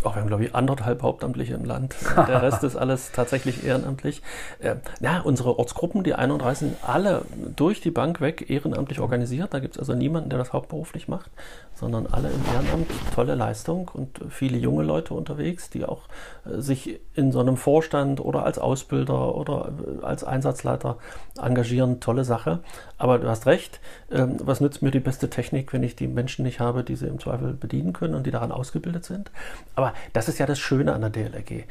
auch 0.05 0.15
wir 0.15 0.21
haben, 0.21 0.29
glaube 0.29 0.45
ich, 0.45 0.55
anderthalb 0.55 1.03
Hauptamtliche 1.03 1.55
im 1.55 1.65
Land. 1.65 1.97
Der 2.29 2.43
Rest 2.43 2.63
ist 2.65 2.77
alles 2.77 3.13
tatsächlich 3.13 3.65
ehrenamtlich. 3.65 4.23
Äh, 4.59 4.77
ja, 5.01 5.21
unsere 5.21 5.59
Ortsgruppen, 5.59 6.05
die 6.05 6.15
31, 6.15 6.57
sind 6.57 6.77
alle 6.83 7.23
durch 7.55 7.81
die 7.81 7.91
Bank 7.91 8.21
weg 8.21 8.49
ehrenamtlich 8.49 9.01
organisiert. 9.01 9.53
Da 9.53 9.59
gibt 9.59 9.75
es 9.75 9.79
also 9.81 9.95
niemanden, 9.95 10.31
der 10.31 10.39
das 10.39 10.53
hauptberuflich 10.53 11.09
macht, 11.09 11.31
sondern 11.75 12.07
alle 12.07 12.29
im 12.29 12.41
Ehrenamt. 12.55 12.91
Tolle 13.15 13.35
Leistung 13.35 13.91
und 13.93 14.21
viele 14.31 14.59
junge 14.59 14.85
Leute 14.85 15.15
unterwegs, 15.15 15.71
die 15.71 15.85
auch 15.85 16.03
äh, 16.45 16.61
sich 16.61 17.01
in 17.15 17.33
so 17.33 17.41
einem 17.41 17.57
Vorstand 17.57 18.21
oder 18.21 18.45
als 18.45 18.59
Ausbilder 18.59 19.35
oder 19.35 19.73
äh, 20.03 20.05
als 20.05 20.25
Einsatzleiter 20.25 20.99
engagieren. 21.41 22.01
Tolle 22.01 22.25
Sache. 22.25 22.61
Aber 22.99 23.19
du 23.19 23.29
hast 23.29 23.47
recht, 23.47 23.81
ähm, 24.11 24.37
was 24.41 24.61
nützt 24.61 24.83
mir 24.83 24.91
die 24.91 25.01
beste 25.01 25.29
Technik, 25.29 25.73
wenn 25.73 25.83
ich 25.83 25.97
die 25.97 26.09
Menschen 26.09 26.45
nicht 26.45 26.61
habe, 26.61 26.85
die 26.85 26.97
sie 26.97 27.07
im 27.07 27.21
Zweifel 27.21 27.53
bedienen 27.53 27.93
können 27.93 28.15
und 28.15 28.27
die 28.27 28.31
daran 28.31 28.53
ausgebildet 28.53 29.05
sind? 29.05 29.31
Aber 29.75 29.86
das 30.13 30.29
ist 30.29 30.39
ja 30.39 30.47
das 30.47 30.59
Schöne 30.59 30.93
an 30.93 31.01
der 31.01 31.11
DLRG. 31.11 31.51
Äh, 31.51 31.65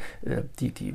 die, 0.60 0.71
die, 0.71 0.93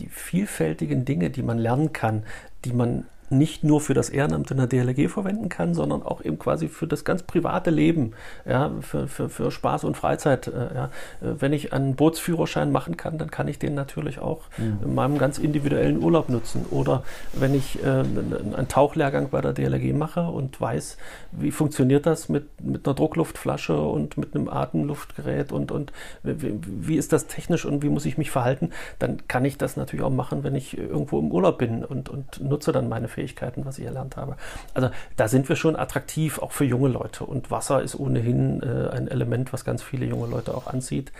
die 0.00 0.08
vielfältigen 0.08 1.04
Dinge, 1.04 1.30
die 1.30 1.42
man 1.42 1.58
lernen 1.58 1.92
kann, 1.92 2.24
die 2.64 2.72
man 2.72 3.06
nicht 3.30 3.64
nur 3.64 3.80
für 3.80 3.94
das 3.94 4.08
Ehrenamt 4.08 4.50
in 4.50 4.58
der 4.58 4.66
DLRG 4.66 5.08
verwenden 5.08 5.48
kann, 5.48 5.74
sondern 5.74 6.02
auch 6.02 6.24
eben 6.24 6.38
quasi 6.38 6.68
für 6.68 6.86
das 6.86 7.04
ganz 7.04 7.22
private 7.22 7.70
Leben, 7.70 8.12
ja, 8.48 8.70
für, 8.80 9.08
für, 9.08 9.28
für 9.28 9.50
Spaß 9.50 9.84
und 9.84 9.96
Freizeit. 9.96 10.46
Äh, 10.46 10.74
ja. 10.74 10.90
Wenn 11.20 11.52
ich 11.52 11.72
einen 11.72 11.96
Bootsführerschein 11.96 12.70
machen 12.70 12.96
kann, 12.96 13.18
dann 13.18 13.30
kann 13.30 13.48
ich 13.48 13.58
den 13.58 13.74
natürlich 13.74 14.18
auch 14.18 14.42
mhm. 14.58 14.78
in 14.84 14.94
meinem 14.94 15.18
ganz 15.18 15.38
individuellen 15.38 16.02
Urlaub 16.02 16.28
nutzen. 16.28 16.66
Oder 16.70 17.02
wenn 17.32 17.54
ich 17.54 17.82
äh, 17.82 17.88
einen 17.88 18.68
Tauchlehrgang 18.68 19.30
bei 19.30 19.40
der 19.40 19.52
DLRG 19.52 19.92
mache 19.94 20.22
und 20.22 20.60
weiß, 20.60 20.96
wie 21.32 21.50
funktioniert 21.50 22.06
das 22.06 22.28
mit, 22.28 22.62
mit 22.62 22.86
einer 22.86 22.94
Druckluftflasche 22.94 23.78
und 23.78 24.16
mit 24.16 24.34
einem 24.34 24.48
Atemluftgerät 24.48 25.52
und, 25.52 25.72
und 25.72 25.92
wie, 26.22 26.58
wie 26.64 26.96
ist 26.96 27.12
das 27.12 27.26
technisch 27.26 27.64
und 27.64 27.82
wie 27.82 27.88
muss 27.88 28.06
ich 28.06 28.18
mich 28.18 28.30
verhalten, 28.30 28.70
dann 28.98 29.26
kann 29.28 29.44
ich 29.44 29.58
das 29.58 29.76
natürlich 29.76 30.04
auch 30.04 30.10
machen, 30.10 30.44
wenn 30.44 30.54
ich 30.54 30.76
irgendwo 30.78 31.18
im 31.18 31.30
Urlaub 31.30 31.58
bin 31.58 31.84
und, 31.84 32.08
und 32.08 32.40
nutze 32.40 32.72
dann 32.72 32.88
meine 32.88 33.08
Fähigkeiten, 33.16 33.64
was 33.64 33.78
ich 33.78 33.86
erlernt 33.86 34.16
habe. 34.16 34.36
Also 34.74 34.90
da 35.16 35.26
sind 35.26 35.48
wir 35.48 35.56
schon 35.56 35.74
attraktiv, 35.74 36.38
auch 36.38 36.52
für 36.52 36.64
junge 36.64 36.88
Leute. 36.88 37.24
Und 37.24 37.50
Wasser 37.50 37.82
ist 37.82 37.94
ohnehin 37.98 38.62
äh, 38.62 38.90
ein 38.90 39.08
Element, 39.08 39.54
was 39.54 39.64
ganz 39.64 39.82
viele 39.82 40.04
junge 40.04 40.26
Leute 40.26 40.54
auch 40.54 40.66
anzieht. 40.66 41.12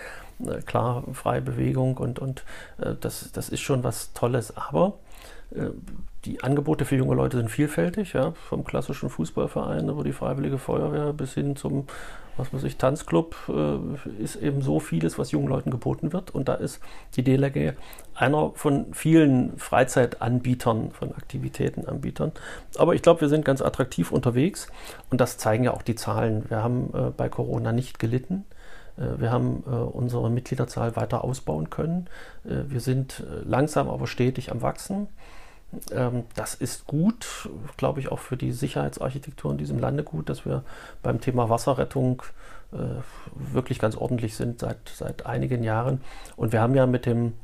Äh, 0.47 0.61
klar, 0.61 1.05
freie 1.15 1.41
Bewegung 1.41 1.97
und, 1.97 2.19
und 2.19 2.45
äh, 2.79 2.95
das, 3.01 3.33
das 3.33 3.49
ist 3.49 3.61
schon 3.61 3.83
was 3.83 4.13
Tolles. 4.13 4.55
Aber 4.57 4.99
äh, 5.55 5.71
die 6.27 6.43
Angebote 6.43 6.85
für 6.85 6.97
junge 6.97 7.15
Leute 7.15 7.39
sind 7.39 7.51
vielfältig, 7.51 8.13
ja, 8.13 8.33
vom 8.33 8.65
klassischen 8.65 9.09
Fußballverein 9.09 9.89
über 9.89 10.05
die 10.05 10.13
Freiwillige 10.13 10.59
Feuerwehr 10.59 11.15
bis 11.15 11.33
hin 11.35 11.57
zum 11.57 11.87
was 12.37 12.53
weiß 12.53 12.65
ich, 12.65 12.77
Tanzclub 12.77 13.37
äh, 13.49 14.23
ist 14.23 14.37
eben 14.37 14.63
so 14.63 14.81
vieles, 14.81 15.19
was 15.19 15.31
jungen 15.31 15.49
Leuten 15.49 15.71
geboten 15.71 16.13
wird. 16.13 16.35
Und 16.35 16.49
da 16.49 16.55
ist 16.55 16.81
die 17.17 17.25
DLRG 17.25 17.75
einer 18.15 18.53
von 18.55 18.93
vielen 18.93 19.59
Freizeitanbietern, 19.59 20.91
von 20.91 21.15
Aktivitätenanbietern. 21.15 22.33
Aber 22.79 22.95
ich 22.95 23.03
glaube, 23.03 23.23
wir 23.23 23.29
sind 23.29 23.45
ganz 23.45 23.63
attraktiv 23.63 24.13
unterwegs 24.13 24.69
und 25.11 25.21
das 25.21 25.39
zeigen 25.39 25.65
ja 25.65 25.73
auch 25.73 25.83
die 25.83 25.95
Zahlen. 25.95 26.49
Wir 26.49 26.63
haben 26.63 26.91
äh, 26.95 27.11
bei 27.17 27.29
Corona 27.29 27.73
nicht 27.73 27.99
gelitten. 27.99 28.45
Äh, 28.97 29.21
wir 29.21 29.31
haben 29.31 29.63
äh, 29.67 29.71
unsere 29.71 30.31
Mitgliederzahl 30.31 30.97
weiter 30.97 31.25
ausbauen 31.25 31.71
können. 31.71 32.09
Äh, 32.45 32.69
wir 32.69 32.81
sind 32.81 33.25
langsam, 33.45 33.89
aber 33.89 34.07
stetig 34.07 34.51
am 34.51 34.63
Wachsen. 34.63 35.09
Ähm, 35.91 36.25
das 36.35 36.55
ist 36.55 36.87
gut, 36.87 37.49
glaube 37.77 38.01
ich, 38.01 38.11
auch 38.11 38.19
für 38.19 38.37
die 38.37 38.53
Sicherheitsarchitektur 38.53 39.51
in 39.51 39.59
diesem 39.59 39.79
Lande 39.79 40.05
gut, 40.05 40.29
dass 40.29 40.45
wir 40.45 40.63
beim 41.03 41.21
Thema 41.21 41.49
Wasserrettung 41.49 42.23
wirklich 43.33 43.79
ganz 43.79 43.97
ordentlich 43.97 44.35
sind 44.35 44.59
seit, 44.59 44.89
seit 44.93 45.25
einigen 45.25 45.63
Jahren. 45.63 46.01
Und 46.35 46.53
wir 46.53 46.61
haben 46.61 46.75
ja 46.75 46.85
mit 46.87 47.07
dem 47.07 47.35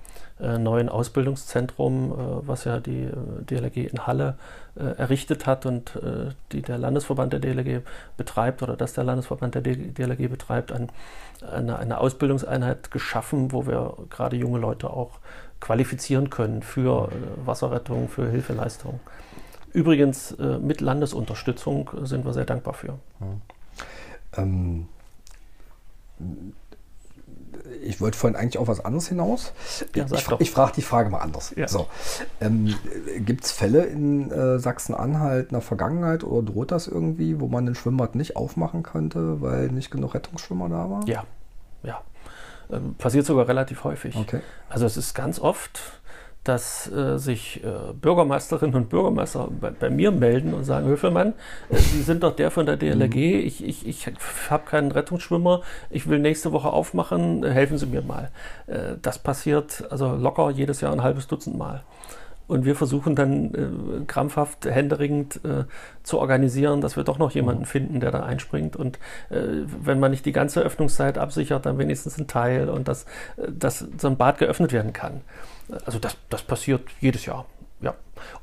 äh, 0.43 0.59
neuen 0.59 0.89
Ausbildungszentrum, 0.89 2.13
äh, 2.13 2.49
was 2.49 2.65
ja 2.65 2.81
die 2.81 3.05
äh, 3.05 3.13
DLRG 3.49 3.89
in 3.93 4.07
Halle 4.07 4.37
errichtet 4.75 5.45
hat 5.45 5.67
und 5.67 5.99
die 6.51 6.63
der 6.63 6.79
Landesverband 6.79 7.35
der 7.35 7.41
DLRG 7.41 7.83
betreibt 8.17 8.63
oder 8.63 8.75
dass 8.75 8.95
der 8.95 9.05
Landesverband 9.05 9.55
der 9.55 9.61
DLRG 9.61 10.31
betreibt, 10.31 10.73
ein, 10.73 10.89
eine, 11.47 11.79
eine 11.79 11.99
Ausbildungseinheit 11.99 12.91
geschaffen, 12.91 13.53
wo 13.53 13.67
wir 13.67 13.95
gerade 14.09 14.37
junge 14.37 14.59
Leute 14.59 14.89
auch 14.89 15.19
qualifizieren 15.63 16.29
können 16.29 16.63
für 16.63 17.09
Wasserrettung, 17.47 18.11
für 18.11 18.29
Hilfeleistung. 18.29 19.01
Übrigens 19.73 20.37
mit 20.61 20.83
Landesunterstützung 20.83 21.91
sind 22.03 22.27
wir 22.27 22.35
sehr 22.35 22.45
dankbar 22.45 22.75
für. 22.75 22.99
Ähm, 24.37 24.89
ich 27.83 28.01
wollte 28.01 28.19
vorhin 28.19 28.37
eigentlich 28.37 28.59
auf 28.59 28.69
was 28.69 28.85
anderes 28.85 29.09
hinaus. 29.09 29.53
Ja, 29.95 30.07
ich, 30.13 30.31
ich 30.41 30.51
frage 30.51 30.73
die 30.77 30.83
Frage 30.83 31.11
mal 31.11 31.21
anders. 31.21 31.53
Ja. 31.57 31.69
So, 31.69 31.87
ähm, 32.41 32.75
Gibt 33.19 33.45
es 33.45 33.53
Fälle 33.53 33.85
in 33.85 34.31
äh, 34.31 34.59
Sachsen-Anhalt 34.59 35.47
in 35.49 35.53
der 35.53 35.61
Vergangenheit 35.61 36.25
oder 36.25 36.43
droht 36.51 36.71
das 36.71 36.87
irgendwie, 36.87 37.41
wo 37.41 37.49
man 37.49 37.67
den 37.67 37.75
Schwimmbad 37.75 38.15
nicht 38.15 38.37
aufmachen 38.37 38.83
könnte, 38.83 39.41
weil 39.41 39.69
nicht 39.69 39.91
genug 39.91 40.15
Rettungsschwimmer 40.15 40.69
da 40.69 40.91
waren? 40.91 41.07
Ja, 41.07 41.25
ja. 41.83 42.03
Ähm, 42.73 42.95
passiert 42.97 43.27
sogar 43.27 43.47
relativ 43.49 43.85
häufig. 43.85 44.17
Okay. 44.17 44.41
Also 44.69 44.87
es 44.87 44.97
ist 44.97 45.15
ganz 45.15 45.39
oft 45.39 45.81
dass 46.45 46.91
äh, 46.91 47.19
sich 47.19 47.63
äh, 47.63 47.93
Bürgermeisterinnen 47.93 48.75
und 48.75 48.89
Bürgermeister 48.89 49.49
bei, 49.61 49.71
bei, 49.71 49.91
mir 49.91 50.11
melden 50.11 50.55
und 50.55 50.65
sagen, 50.65 50.87
Höfelmann, 50.87 51.35
äh, 51.71 51.77
Sie 51.77 52.03
sind 52.03 52.25
doch 52.25 52.35
der 52.35 52.51
von 52.51 52.67
der 52.67 52.77
DLRG, 52.77 53.15
mhm. 53.15 53.47
ich, 53.47 53.65
ich, 53.65 53.87
ich 53.87 54.07
habe 54.51 54.65
keinen 54.69 54.91
Rettungsschwimmer, 54.91 55.63
ich 55.89 56.09
will 56.09 56.19
nächste 56.19 56.51
Woche 56.51 56.69
aufmachen, 56.71 57.45
helfen 57.45 57.79
Sie 57.79 57.87
mir 57.87 58.03
mal. 58.03 58.33
Äh, 58.67 58.97
das 59.01 59.21
passiert 59.21 59.85
also 59.91 60.17
locker 60.17 60.51
jedes 60.51 60.81
Jahr 60.81 60.93
ein 60.93 61.03
halbes 61.03 61.29
Dutzend 61.29 61.57
Mal. 61.57 61.85
Und 62.49 62.65
wir 62.65 62.75
versuchen 62.77 63.15
dann 63.15 63.55
äh, 63.55 64.05
krampfhaft, 64.07 64.67
händeringend 64.67 65.41
äh, 65.45 65.65
zu 66.03 66.19
organisieren, 66.19 66.81
dass 66.81 66.97
wir 66.97 67.05
doch 67.05 67.19
noch 67.19 67.31
jemanden 67.31 67.63
mhm. 67.63 67.67
finden, 67.67 68.01
der 68.01 68.11
da 68.11 68.25
einspringt. 68.25 68.77
Und 68.77 68.99
äh, 69.31 69.65
wenn 69.83 70.01
man 70.01 70.11
nicht 70.11 70.27
die 70.27 70.33
ganze 70.33 70.61
Öffnungszeit 70.61 71.19
absichert, 71.19 71.67
dann 71.67 71.79
wenigstens 71.79 72.19
ein 72.19 72.27
Teil 72.27 72.69
und 72.69 72.89
dass, 72.89 73.05
äh, 73.37 73.51
dass 73.51 73.87
so 73.97 74.09
ein 74.09 74.17
Bad 74.17 74.39
geöffnet 74.39 74.73
werden 74.73 74.93
kann. 74.93 75.23
Also 75.87 75.99
das, 75.99 76.17
das 76.29 76.43
passiert 76.43 76.83
jedes 77.01 77.27
Jahr. 77.27 77.47
Ja. 77.81 77.95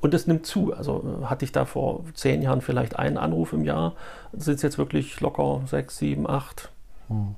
Und 0.01 0.13
es 0.13 0.27
nimmt 0.27 0.45
zu. 0.45 0.73
Also 0.73 1.21
äh, 1.21 1.25
hatte 1.25 1.45
ich 1.45 1.51
da 1.51 1.65
vor 1.65 2.03
zehn 2.13 2.41
Jahren 2.41 2.61
vielleicht 2.61 2.97
einen 2.97 3.17
Anruf 3.17 3.53
im 3.53 3.63
Jahr, 3.63 3.95
sind 4.33 4.55
es 4.55 4.61
jetzt 4.61 4.77
wirklich 4.77 5.19
locker 5.21 5.61
sechs, 5.65 5.97
sieben, 5.97 6.27
acht. 6.27 6.71
Hm. 7.09 7.35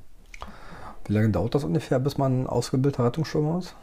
Wie 1.06 1.13
lange 1.13 1.30
dauert 1.30 1.56
das 1.56 1.63
ungefähr, 1.63 2.00
bis 2.00 2.17
man 2.17 2.47
ausgebildeter 2.47 3.06
Rettungsschwimmer 3.06 3.60
ist? 3.60 3.76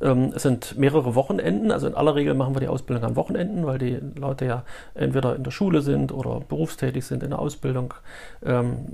Ähm, 0.00 0.32
es 0.34 0.42
sind 0.42 0.78
mehrere 0.78 1.14
Wochenenden, 1.14 1.70
also 1.70 1.86
in 1.86 1.94
aller 1.94 2.14
Regel 2.14 2.34
machen 2.34 2.54
wir 2.54 2.60
die 2.60 2.68
Ausbildung 2.68 3.04
an 3.04 3.16
Wochenenden, 3.16 3.66
weil 3.66 3.78
die 3.78 3.98
Leute 4.16 4.44
ja 4.44 4.62
entweder 4.94 5.36
in 5.36 5.42
der 5.42 5.50
Schule 5.50 5.80
sind 5.80 6.12
oder 6.12 6.40
berufstätig 6.40 7.04
sind 7.06 7.22
in 7.22 7.30
der 7.30 7.38
Ausbildung. 7.38 7.94
Ähm, 8.44 8.86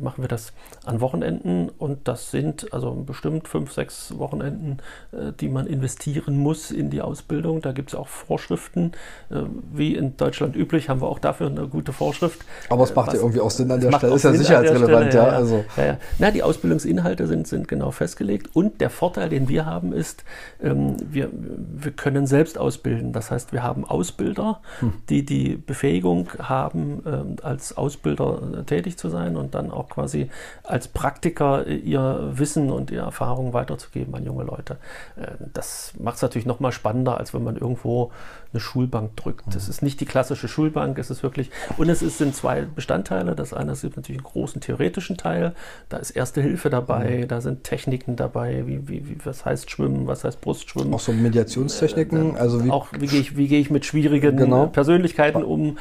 machen 0.00 0.22
wir 0.22 0.28
das 0.28 0.52
an 0.84 1.00
Wochenenden 1.00 1.68
und 1.78 2.08
das 2.08 2.30
sind 2.30 2.72
also 2.72 2.92
bestimmt 2.92 3.48
fünf, 3.48 3.72
sechs 3.72 4.18
Wochenenden, 4.18 4.78
äh, 5.12 5.32
die 5.38 5.48
man 5.48 5.66
investieren 5.66 6.38
muss 6.38 6.70
in 6.70 6.90
die 6.90 7.02
Ausbildung. 7.02 7.60
Da 7.60 7.72
gibt 7.72 7.90
es 7.90 7.94
auch 7.94 8.08
Vorschriften. 8.08 8.92
Äh, 9.30 9.42
wie 9.72 9.94
in 9.94 10.16
Deutschland 10.16 10.56
üblich 10.56 10.88
haben 10.88 11.00
wir 11.00 11.08
auch 11.08 11.18
dafür 11.18 11.48
eine 11.48 11.68
gute 11.68 11.92
Vorschrift. 11.92 12.40
Aber 12.70 12.84
es 12.84 12.94
macht 12.94 13.10
äh, 13.10 13.16
ja 13.16 13.20
irgendwie 13.20 13.40
auch 13.40 13.50
Sinn 13.50 13.70
an 13.70 13.80
der 13.80 13.92
Stelle. 13.92 14.14
Ist 14.14 14.24
ja 14.24 14.32
sicherheitsrelevant, 14.32 15.14
ja. 15.14 15.28
ja, 15.28 15.32
also. 15.32 15.64
ja, 15.76 15.86
ja. 15.86 15.96
Na, 16.18 16.30
die 16.30 16.42
Ausbildungsinhalte 16.42 17.26
sind, 17.26 17.46
sind 17.46 17.68
genau 17.68 17.90
festgelegt 17.90 18.54
und 18.54 18.80
der 18.80 18.90
Vorteil, 18.90 19.28
den 19.28 19.48
wir 19.48 19.66
haben, 19.66 19.92
ist, 19.92 20.24
ähm, 20.62 20.96
wir, 21.00 21.30
wir 21.32 21.92
können 21.92 22.26
selbst 22.26 22.58
ausbilden. 22.58 23.12
Das 23.12 23.30
heißt, 23.30 23.52
wir 23.52 23.62
haben 23.62 23.84
Ausbilder, 23.84 24.60
hm. 24.80 24.92
die 25.08 25.24
die 25.24 25.56
Befähigung 25.56 26.28
haben, 26.38 27.02
ähm, 27.06 27.36
als 27.42 27.76
Ausbilder 27.76 28.40
äh, 28.58 28.62
tätig 28.64 28.96
zu 28.96 29.08
sein 29.08 29.36
und 29.36 29.54
dann 29.54 29.70
auch 29.70 29.88
quasi 29.88 30.30
als 30.62 30.88
Praktiker 30.88 31.66
ihr 31.66 32.30
Wissen 32.32 32.70
und 32.70 32.90
ihre 32.90 33.04
Erfahrungen 33.04 33.52
weiterzugeben 33.52 34.14
an 34.14 34.24
junge 34.24 34.44
Leute. 34.44 34.76
Äh, 35.16 35.32
das 35.52 35.92
macht 35.98 36.16
es 36.16 36.22
natürlich 36.22 36.46
noch 36.46 36.60
mal 36.60 36.72
spannender, 36.72 37.18
als 37.18 37.34
wenn 37.34 37.44
man 37.44 37.56
irgendwo 37.56 38.10
eine 38.56 38.60
Schulbank 38.60 39.16
drückt. 39.16 39.54
Das 39.54 39.64
hm. 39.64 39.70
ist 39.70 39.82
nicht 39.82 40.00
die 40.00 40.06
klassische 40.06 40.48
Schulbank, 40.48 40.98
es 40.98 41.10
ist 41.10 41.22
wirklich, 41.22 41.50
und 41.76 41.88
es 41.88 42.02
ist, 42.02 42.18
sind 42.18 42.34
zwei 42.34 42.62
Bestandteile. 42.62 43.34
Das 43.34 43.52
eine 43.52 43.72
ist 43.72 43.84
natürlich 43.84 44.20
einen 44.20 44.24
großen 44.24 44.60
theoretischen 44.60 45.16
Teil, 45.16 45.54
da 45.88 45.98
ist 45.98 46.10
Erste 46.10 46.40
Hilfe 46.40 46.70
dabei, 46.70 47.18
mhm. 47.22 47.28
da 47.28 47.40
sind 47.42 47.64
Techniken 47.64 48.16
dabei, 48.16 48.66
wie, 48.66 48.88
wie, 48.88 49.08
wie, 49.08 49.18
was 49.24 49.44
heißt 49.44 49.70
Schwimmen, 49.70 50.06
was 50.06 50.24
heißt 50.24 50.40
Brustschwimmen. 50.40 50.94
Auch 50.94 51.00
so 51.00 51.12
Mediationstechniken, 51.12 52.36
äh, 52.36 52.38
also 52.38 52.64
wie 52.64 52.70
auch 52.70 52.88
wie 52.98 53.06
gehe 53.06 53.20
ich, 53.20 53.36
wie 53.36 53.48
gehe 53.48 53.60
ich 53.60 53.70
mit 53.70 53.84
schwierigen 53.84 54.36
genau. 54.36 54.66
Persönlichkeiten 54.66 55.44
um, 55.44 55.76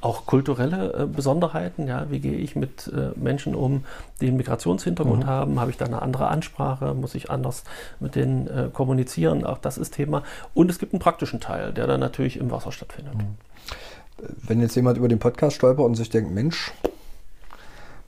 auch 0.00 0.26
kulturelle 0.26 0.92
äh, 0.92 1.06
Besonderheiten, 1.06 1.86
ja, 1.86 2.10
wie 2.10 2.20
gehe 2.20 2.36
ich 2.36 2.56
mit 2.56 2.88
äh, 2.88 3.18
Menschen 3.18 3.54
um, 3.54 3.84
die 4.20 4.28
einen 4.28 4.36
Migrationshintergrund 4.36 5.24
mhm. 5.24 5.28
haben, 5.28 5.60
habe 5.60 5.70
ich 5.70 5.76
da 5.76 5.86
eine 5.86 6.02
andere 6.02 6.28
Ansprache, 6.28 6.94
muss 6.94 7.14
ich 7.14 7.30
anders 7.30 7.64
mit 8.00 8.14
denen 8.14 8.46
äh, 8.46 8.68
kommunizieren, 8.72 9.44
auch 9.44 9.58
das 9.58 9.78
ist 9.78 9.94
Thema. 9.94 10.22
Und 10.54 10.70
es 10.70 10.78
gibt 10.78 10.92
einen 10.92 11.00
praktischen 11.00 11.40
Teil, 11.40 11.72
der 11.72 11.86
dann 11.86 12.00
natürlich 12.00 12.36
im 12.36 12.50
Wasser 12.50 12.72
stattfindet. 12.72 13.14
Mhm. 13.16 13.36
Wenn 14.46 14.60
jetzt 14.60 14.74
jemand 14.74 14.98
über 14.98 15.08
den 15.08 15.18
Podcast 15.18 15.56
stolpert 15.56 15.84
und 15.84 15.94
sich 15.94 16.10
denkt, 16.10 16.32
Mensch, 16.32 16.72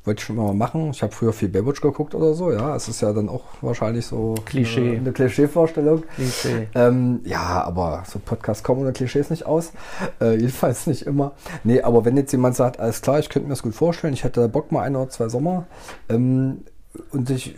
wollte 0.05 0.21
ich 0.21 0.25
schon 0.25 0.37
mal 0.37 0.55
machen. 0.55 0.91
Ich 0.91 1.03
habe 1.03 1.13
früher 1.13 1.33
viel 1.33 1.49
Baywatch 1.49 1.81
geguckt 1.81 2.15
oder 2.15 2.35
so, 2.35 2.51
ja. 2.53 2.75
Es 2.75 2.89
ist 2.89 3.03
ja 3.03 3.13
dann 3.13 3.29
auch 3.29 3.45
wahrscheinlich 3.61 4.07
so 4.07 4.35
Klischee. 4.47 4.91
eine, 4.91 4.99
eine 4.99 5.13
Klischee-Vorstellung. 5.13 6.05
Klischee. 6.15 6.69
Ähm, 6.75 7.21
ja, 7.25 7.63
aber 7.65 8.05
so 8.07 8.19
Podcasts 8.19 8.63
kommen 8.63 8.81
ohne 8.81 8.93
Klischees 8.93 9.29
nicht 9.31 9.45
aus. 9.45 9.73
Äh, 10.21 10.37
jedenfalls 10.37 10.87
nicht 10.87 11.03
immer. 11.03 11.33
Nee, 11.65 11.83
aber 11.83 12.05
wenn 12.05 12.17
jetzt 12.17 12.33
jemand 12.33 12.57
sagt, 12.57 12.81
alles 12.81 13.03
klar, 13.03 13.19
ich 13.19 13.29
könnte 13.29 13.47
mir 13.47 13.53
das 13.53 13.63
gut 13.63 13.75
vorstellen, 13.75 14.15
ich 14.15 14.25
hätte 14.25 14.49
Bock 14.49 14.73
mal 14.73 14.83
ein 14.83 14.97
oder 14.97 15.11
zwei 15.11 15.29
Sommer 15.29 15.67
ähm, 16.09 16.63
und 17.13 17.29
sich 17.29 17.57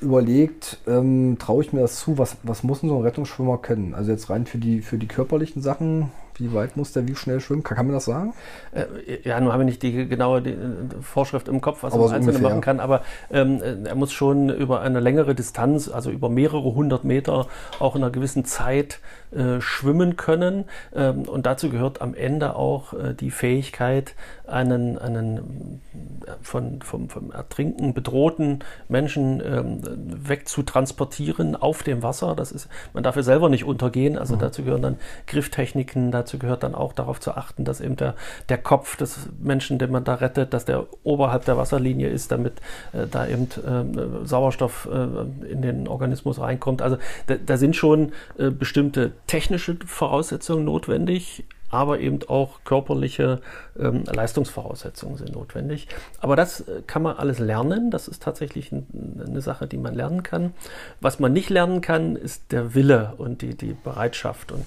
überlegt, 0.00 0.78
ähm, 0.86 1.36
traue 1.38 1.64
ich 1.64 1.72
mir 1.72 1.80
das 1.80 1.98
zu, 1.98 2.18
was, 2.18 2.36
was 2.44 2.62
muss 2.62 2.80
denn 2.80 2.88
so 2.88 2.96
ein 2.96 3.02
Rettungsschwimmer 3.02 3.58
können? 3.58 3.94
Also 3.94 4.12
jetzt 4.12 4.30
rein 4.30 4.46
für 4.46 4.58
die, 4.58 4.80
für 4.80 4.96
die 4.96 5.08
körperlichen 5.08 5.60
Sachen, 5.60 6.10
wie 6.36 6.52
weit 6.52 6.76
muss 6.76 6.92
der 6.92 7.06
wie 7.06 7.16
schnell 7.16 7.40
schwimmen? 7.40 7.62
Kann, 7.62 7.76
kann 7.76 7.86
man 7.86 7.94
das 7.94 8.04
sagen? 8.04 8.34
Äh, 8.72 8.86
ja, 9.24 9.40
nur 9.40 9.52
habe 9.52 9.62
ich 9.64 9.68
nicht 9.68 9.82
die 9.82 10.08
genaue 10.08 10.42
die, 10.42 10.52
die 10.52 11.02
Vorschrift 11.02 11.48
im 11.48 11.60
Kopf, 11.60 11.82
was 11.82 11.94
man 11.94 12.10
Einzelne 12.10 12.38
machen 12.38 12.60
kann, 12.60 12.80
aber 12.80 13.02
ähm, 13.30 13.60
er 13.84 13.94
muss 13.94 14.12
schon 14.12 14.48
über 14.48 14.80
eine 14.80 15.00
längere 15.00 15.34
Distanz, 15.34 15.88
also 15.88 16.10
über 16.10 16.28
mehrere 16.28 16.74
hundert 16.74 17.04
Meter, 17.04 17.46
auch 17.78 17.96
in 17.96 18.02
einer 18.02 18.12
gewissen 18.12 18.44
Zeit 18.44 19.00
äh, 19.32 19.60
schwimmen 19.60 20.16
können. 20.16 20.64
Ähm, 20.94 21.22
und 21.22 21.46
dazu 21.46 21.70
gehört 21.70 22.00
am 22.00 22.14
Ende 22.14 22.56
auch 22.56 22.92
äh, 22.92 23.14
die 23.14 23.30
Fähigkeit, 23.30 24.14
einen, 24.46 24.98
einen 24.98 25.80
äh, 26.26 26.30
von, 26.42 26.82
vom, 26.82 27.08
vom 27.08 27.30
Ertrinken 27.30 27.94
bedrohten 27.94 28.60
Menschen 28.88 29.40
ähm, 29.44 29.80
wegzutransportieren 30.28 31.54
auf 31.54 31.82
dem 31.82 32.02
Wasser. 32.02 32.34
Das 32.34 32.50
ist, 32.50 32.68
man 32.92 33.04
darf 33.04 33.16
ja 33.16 33.22
selber 33.22 33.48
nicht 33.48 33.64
untergehen, 33.64 34.18
also 34.18 34.34
mhm. 34.34 34.40
dazu 34.40 34.64
gehören 34.64 34.82
dann 34.82 34.96
Grifftechniken, 35.26 36.10
dazu 36.10 36.29
dazu 36.30 36.38
gehört 36.38 36.62
dann 36.62 36.74
auch 36.74 36.92
darauf 36.92 37.20
zu 37.20 37.32
achten, 37.32 37.64
dass 37.64 37.80
eben 37.80 37.96
der, 37.96 38.14
der 38.48 38.58
Kopf 38.58 38.96
des 38.96 39.28
Menschen, 39.40 39.78
den 39.78 39.90
man 39.90 40.04
da 40.04 40.14
rettet, 40.14 40.54
dass 40.54 40.64
der 40.64 40.86
oberhalb 41.02 41.44
der 41.44 41.56
Wasserlinie 41.56 42.08
ist, 42.08 42.30
damit 42.30 42.54
äh, 42.92 43.06
da 43.10 43.26
eben 43.26 43.44
äh, 43.44 44.26
Sauerstoff 44.26 44.88
äh, 44.90 45.50
in 45.50 45.62
den 45.62 45.88
Organismus 45.88 46.40
reinkommt. 46.40 46.82
Also 46.82 46.98
da, 47.26 47.34
da 47.34 47.56
sind 47.56 47.74
schon 47.74 48.12
äh, 48.38 48.50
bestimmte 48.50 49.12
technische 49.26 49.76
Voraussetzungen 49.86 50.64
notwendig, 50.64 51.44
aber 51.70 52.00
eben 52.00 52.18
auch 52.28 52.60
körperliche 52.64 53.40
ähm, 53.78 54.04
Leistungsvoraussetzungen 54.04 55.16
sind 55.16 55.32
notwendig. 55.32 55.86
Aber 56.20 56.36
das 56.36 56.62
äh, 56.62 56.82
kann 56.86 57.02
man 57.02 57.16
alles 57.16 57.38
lernen. 57.38 57.90
Das 57.90 58.08
ist 58.08 58.22
tatsächlich 58.22 58.72
ein, 58.72 59.22
eine 59.24 59.40
Sache, 59.40 59.66
die 59.66 59.78
man 59.78 59.94
lernen 59.94 60.22
kann. 60.22 60.52
Was 61.00 61.20
man 61.20 61.32
nicht 61.32 61.48
lernen 61.48 61.80
kann, 61.80 62.16
ist 62.16 62.50
der 62.50 62.74
Wille 62.74 63.14
und 63.18 63.42
die, 63.42 63.56
die 63.56 63.74
Bereitschaft. 63.84 64.50
Und 64.50 64.66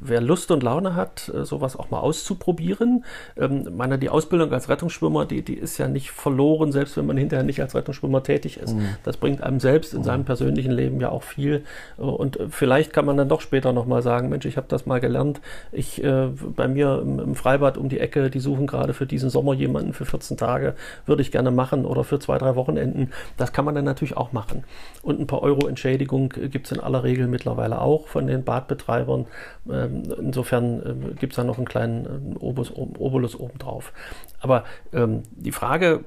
wer 0.00 0.20
Lust 0.20 0.50
und 0.50 0.62
Laune 0.62 0.94
hat, 0.94 1.30
äh, 1.34 1.44
sowas 1.44 1.76
auch 1.76 1.90
mal 1.90 2.00
auszuprobieren, 2.00 3.04
ähm, 3.36 3.68
meine, 3.76 3.98
die 3.98 4.08
Ausbildung 4.08 4.52
als 4.52 4.68
Rettungsschwimmer, 4.68 5.26
die, 5.26 5.42
die 5.42 5.54
ist 5.54 5.78
ja 5.78 5.88
nicht 5.88 6.10
verloren, 6.10 6.72
selbst 6.72 6.96
wenn 6.96 7.06
man 7.06 7.16
hinterher 7.16 7.44
nicht 7.44 7.60
als 7.60 7.74
Rettungsschwimmer 7.74 8.22
tätig 8.22 8.58
ist. 8.58 8.74
Mhm. 8.74 8.88
Das 9.04 9.16
bringt 9.16 9.42
einem 9.42 9.60
selbst 9.60 9.92
in 9.92 10.00
mhm. 10.00 10.04
seinem 10.04 10.24
persönlichen 10.24 10.72
Leben 10.72 11.00
ja 11.00 11.10
auch 11.10 11.22
viel. 11.22 11.64
Äh, 11.98 12.02
und 12.02 12.38
vielleicht 12.48 12.92
kann 12.92 13.04
man 13.04 13.16
dann 13.16 13.28
doch 13.28 13.40
später 13.40 13.72
nochmal 13.72 14.02
sagen, 14.02 14.28
Mensch, 14.28 14.46
ich 14.46 14.56
habe 14.56 14.66
das 14.68 14.86
mal 14.86 15.00
gelernt, 15.00 15.40
ich 15.70 16.02
äh, 16.02 16.28
bei 16.56 16.68
mir 16.68 17.00
im, 17.02 17.18
im, 17.18 17.34
Freibad 17.34 17.76
um 17.76 17.88
die 17.88 18.00
Ecke, 18.00 18.30
die 18.30 18.40
suchen 18.40 18.66
gerade 18.66 18.94
für 18.94 19.06
diesen 19.06 19.30
Sommer 19.30 19.54
jemanden 19.54 19.92
für 19.92 20.06
14 20.06 20.36
Tage, 20.36 20.74
würde 21.06 21.22
ich 21.22 21.30
gerne 21.30 21.50
machen 21.50 21.84
oder 21.84 22.04
für 22.04 22.18
zwei, 22.18 22.38
drei 22.38 22.56
Wochenenden. 22.56 23.10
Das 23.36 23.52
kann 23.52 23.64
man 23.64 23.74
dann 23.74 23.84
natürlich 23.84 24.16
auch 24.16 24.32
machen. 24.32 24.64
Und 25.02 25.20
ein 25.20 25.26
paar 25.26 25.42
Euro 25.42 25.66
Entschädigung 25.66 26.30
gibt 26.30 26.66
es 26.66 26.72
in 26.72 26.80
aller 26.80 27.04
Regel 27.04 27.26
mittlerweile 27.26 27.80
auch 27.80 28.06
von 28.08 28.26
den 28.26 28.44
Badbetreibern. 28.44 29.26
Ähm, 29.70 30.04
insofern 30.18 30.80
äh, 30.80 31.14
gibt 31.14 31.32
es 31.32 31.36
da 31.36 31.44
noch 31.44 31.58
einen 31.58 31.66
kleinen 31.66 32.34
äh, 32.34 32.38
Obolus, 32.38 32.72
Obolus 32.74 33.38
obendrauf. 33.38 33.92
Aber 34.40 34.64
ähm, 34.92 35.22
die 35.32 35.52
Frage, 35.52 36.04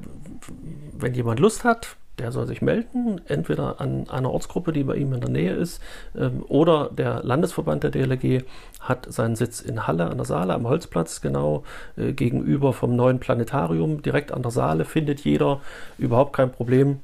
wenn 0.98 1.14
jemand 1.14 1.40
Lust 1.40 1.64
hat, 1.64 1.98
der 2.20 2.32
soll 2.32 2.48
sich 2.48 2.62
melden, 2.62 3.20
entweder 3.28 3.82
an 3.82 4.10
einer 4.10 4.32
Ortsgruppe, 4.32 4.72
die 4.72 4.84
bei 4.84 4.96
ihm 4.96 5.14
in 5.14 5.20
der 5.20 5.30
Nähe 5.30 5.54
ist, 5.54 5.82
ähm, 6.18 6.44
oder 6.48 6.90
der 6.90 7.24
Landesverband 7.24 7.84
der 7.84 7.92
DLG 7.92 8.44
hat 8.80 9.12
seinen 9.12 9.36
Sitz 9.36 9.60
in 9.60 9.86
Halle 9.86 10.06
an 10.06 10.18
der 10.18 10.26
Saale 10.26 10.54
am 10.54 10.68
Holzplatz, 10.68 11.22
genau 11.22 11.64
äh, 11.98 12.14
gegenüber 12.14 12.72
vom 12.74 12.96
neuen 12.96 13.20
Planetarium, 13.20 14.02
direkt 14.02 14.32
an 14.32 14.44
der 14.44 14.52
Saale, 14.52 14.86
findet 14.86 15.22
jeder, 15.22 15.60
überhaupt 15.98 16.34
kein 16.34 16.52
Problem. 16.52 17.00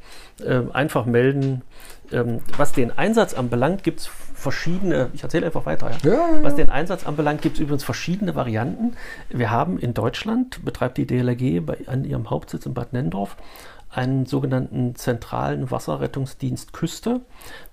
Ähm, 0.45 0.71
einfach 0.71 1.05
melden. 1.05 1.61
Ähm, 2.11 2.39
was 2.57 2.73
den 2.73 2.97
Einsatz 2.97 3.33
anbelangt, 3.33 3.83
gibt 3.83 4.01
es 4.01 4.07
verschiedene, 4.41 5.09
ich 5.13 5.23
erzähle 5.23 5.45
einfach 5.45 5.65
weiter, 5.65 5.91
ja. 5.91 5.97
Ja, 6.03 6.13
ja, 6.13 6.43
was 6.43 6.55
den 6.55 6.69
Einsatz 6.69 7.05
anbelangt, 7.05 7.41
gibt 7.41 7.55
es 7.55 7.61
übrigens 7.61 7.83
verschiedene 7.83 8.35
Varianten. 8.35 8.93
Wir 9.29 9.51
haben 9.51 9.77
in 9.77 9.93
Deutschland, 9.93 10.65
betreibt 10.65 10.97
die 10.97 11.05
DLRG 11.05 11.65
bei, 11.65 11.77
an 11.87 12.03
ihrem 12.03 12.29
Hauptsitz 12.29 12.65
in 12.65 12.73
Bad 12.73 12.93
Nendorf, 12.93 13.37
einen 13.93 14.25
sogenannten 14.25 14.95
zentralen 14.95 15.69
Wasserrettungsdienst 15.69 16.73
Küste. 16.73 17.21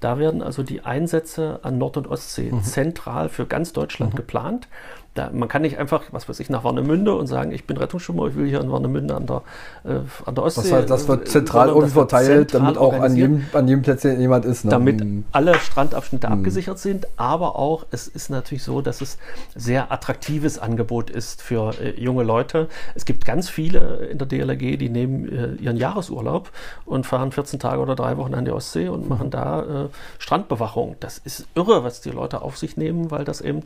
Da 0.01 0.19
werden 0.19 0.43
also 0.43 0.63
die 0.63 0.83
Einsätze 0.83 1.61
an 1.63 1.79
Nord- 1.79 1.97
und 1.97 2.09
Ostsee 2.09 2.51
mhm. 2.51 2.63
zentral 2.63 3.29
für 3.29 3.47
ganz 3.47 3.73
Deutschland 3.73 4.15
mhm. 4.15 4.17
geplant. 4.17 4.69
Da, 5.15 5.31
man 5.33 5.49
kann 5.49 5.63
nicht 5.63 5.79
einfach, 5.79 6.05
was 6.13 6.29
weiß 6.29 6.39
ich, 6.41 6.49
nach 6.49 6.65
Warnemünde 6.65 7.15
und 7.15 7.27
sagen, 7.27 7.51
ich 7.51 7.67
bin 7.67 7.77
Rettungsschwimmer, 7.77 8.29
ich 8.29 8.37
will 8.37 8.47
hier 8.47 8.61
in 8.61 8.71
Warnemünde 8.71 9.17
an 9.17 9.27
der, 9.27 9.43
äh, 9.85 10.01
an 10.27 10.35
der 10.35 10.45
Ostsee. 10.45 10.63
Das, 10.63 10.73
heißt, 10.73 10.91
das 10.91 11.09
wird 11.09 11.29
zentral 11.29 11.69
irgendwie 11.69 11.91
verteilt, 11.91 12.55
damit 12.55 12.79
auch 12.79 12.93
an 12.93 13.17
jedem, 13.17 13.45
an 13.53 13.67
jedem 13.67 13.83
Plätzchen 13.83 14.21
jemand 14.21 14.45
ist. 14.45 14.65
Ne? 14.65 14.71
Damit 14.71 15.03
mhm. 15.03 15.25
alle 15.33 15.55
Strandabschnitte 15.55 16.29
mhm. 16.29 16.35
abgesichert 16.35 16.79
sind, 16.79 17.09
aber 17.17 17.57
auch, 17.57 17.87
es 17.91 18.07
ist 18.07 18.31
natürlich 18.31 18.63
so, 18.63 18.81
dass 18.81 19.01
es 19.01 19.19
sehr 19.57 19.91
attraktives 19.91 20.59
Angebot 20.59 21.11
ist 21.11 21.43
für 21.43 21.75
äh, 21.81 22.01
junge 22.01 22.23
Leute. 22.23 22.69
Es 22.95 23.05
gibt 23.05 23.25
ganz 23.25 23.49
viele 23.49 24.07
in 24.11 24.19
der 24.19 24.27
DLRG, 24.27 24.79
die 24.79 24.89
nehmen 24.89 25.29
äh, 25.29 25.55
ihren 25.55 25.77
Jahresurlaub 25.77 26.51
und 26.85 27.07
fahren 27.07 27.33
14 27.33 27.59
Tage 27.59 27.81
oder 27.81 27.97
drei 27.97 28.17
Wochen 28.19 28.35
an 28.35 28.45
die 28.45 28.53
Ostsee 28.53 28.89
und 28.89 29.05
mhm. 29.05 29.09
machen 29.09 29.31
da 29.31 29.63
äh, 29.63 29.89
Strandbewachung. 30.19 30.97
Das 31.01 31.19
ist 31.19 31.47
irre, 31.55 31.83
was 31.83 32.01
die 32.01 32.11
Leute 32.11 32.43
auf 32.43 32.57
sich 32.57 32.77
nehmen, 32.77 33.11
weil 33.11 33.25
das 33.25 33.41
eben 33.41 33.63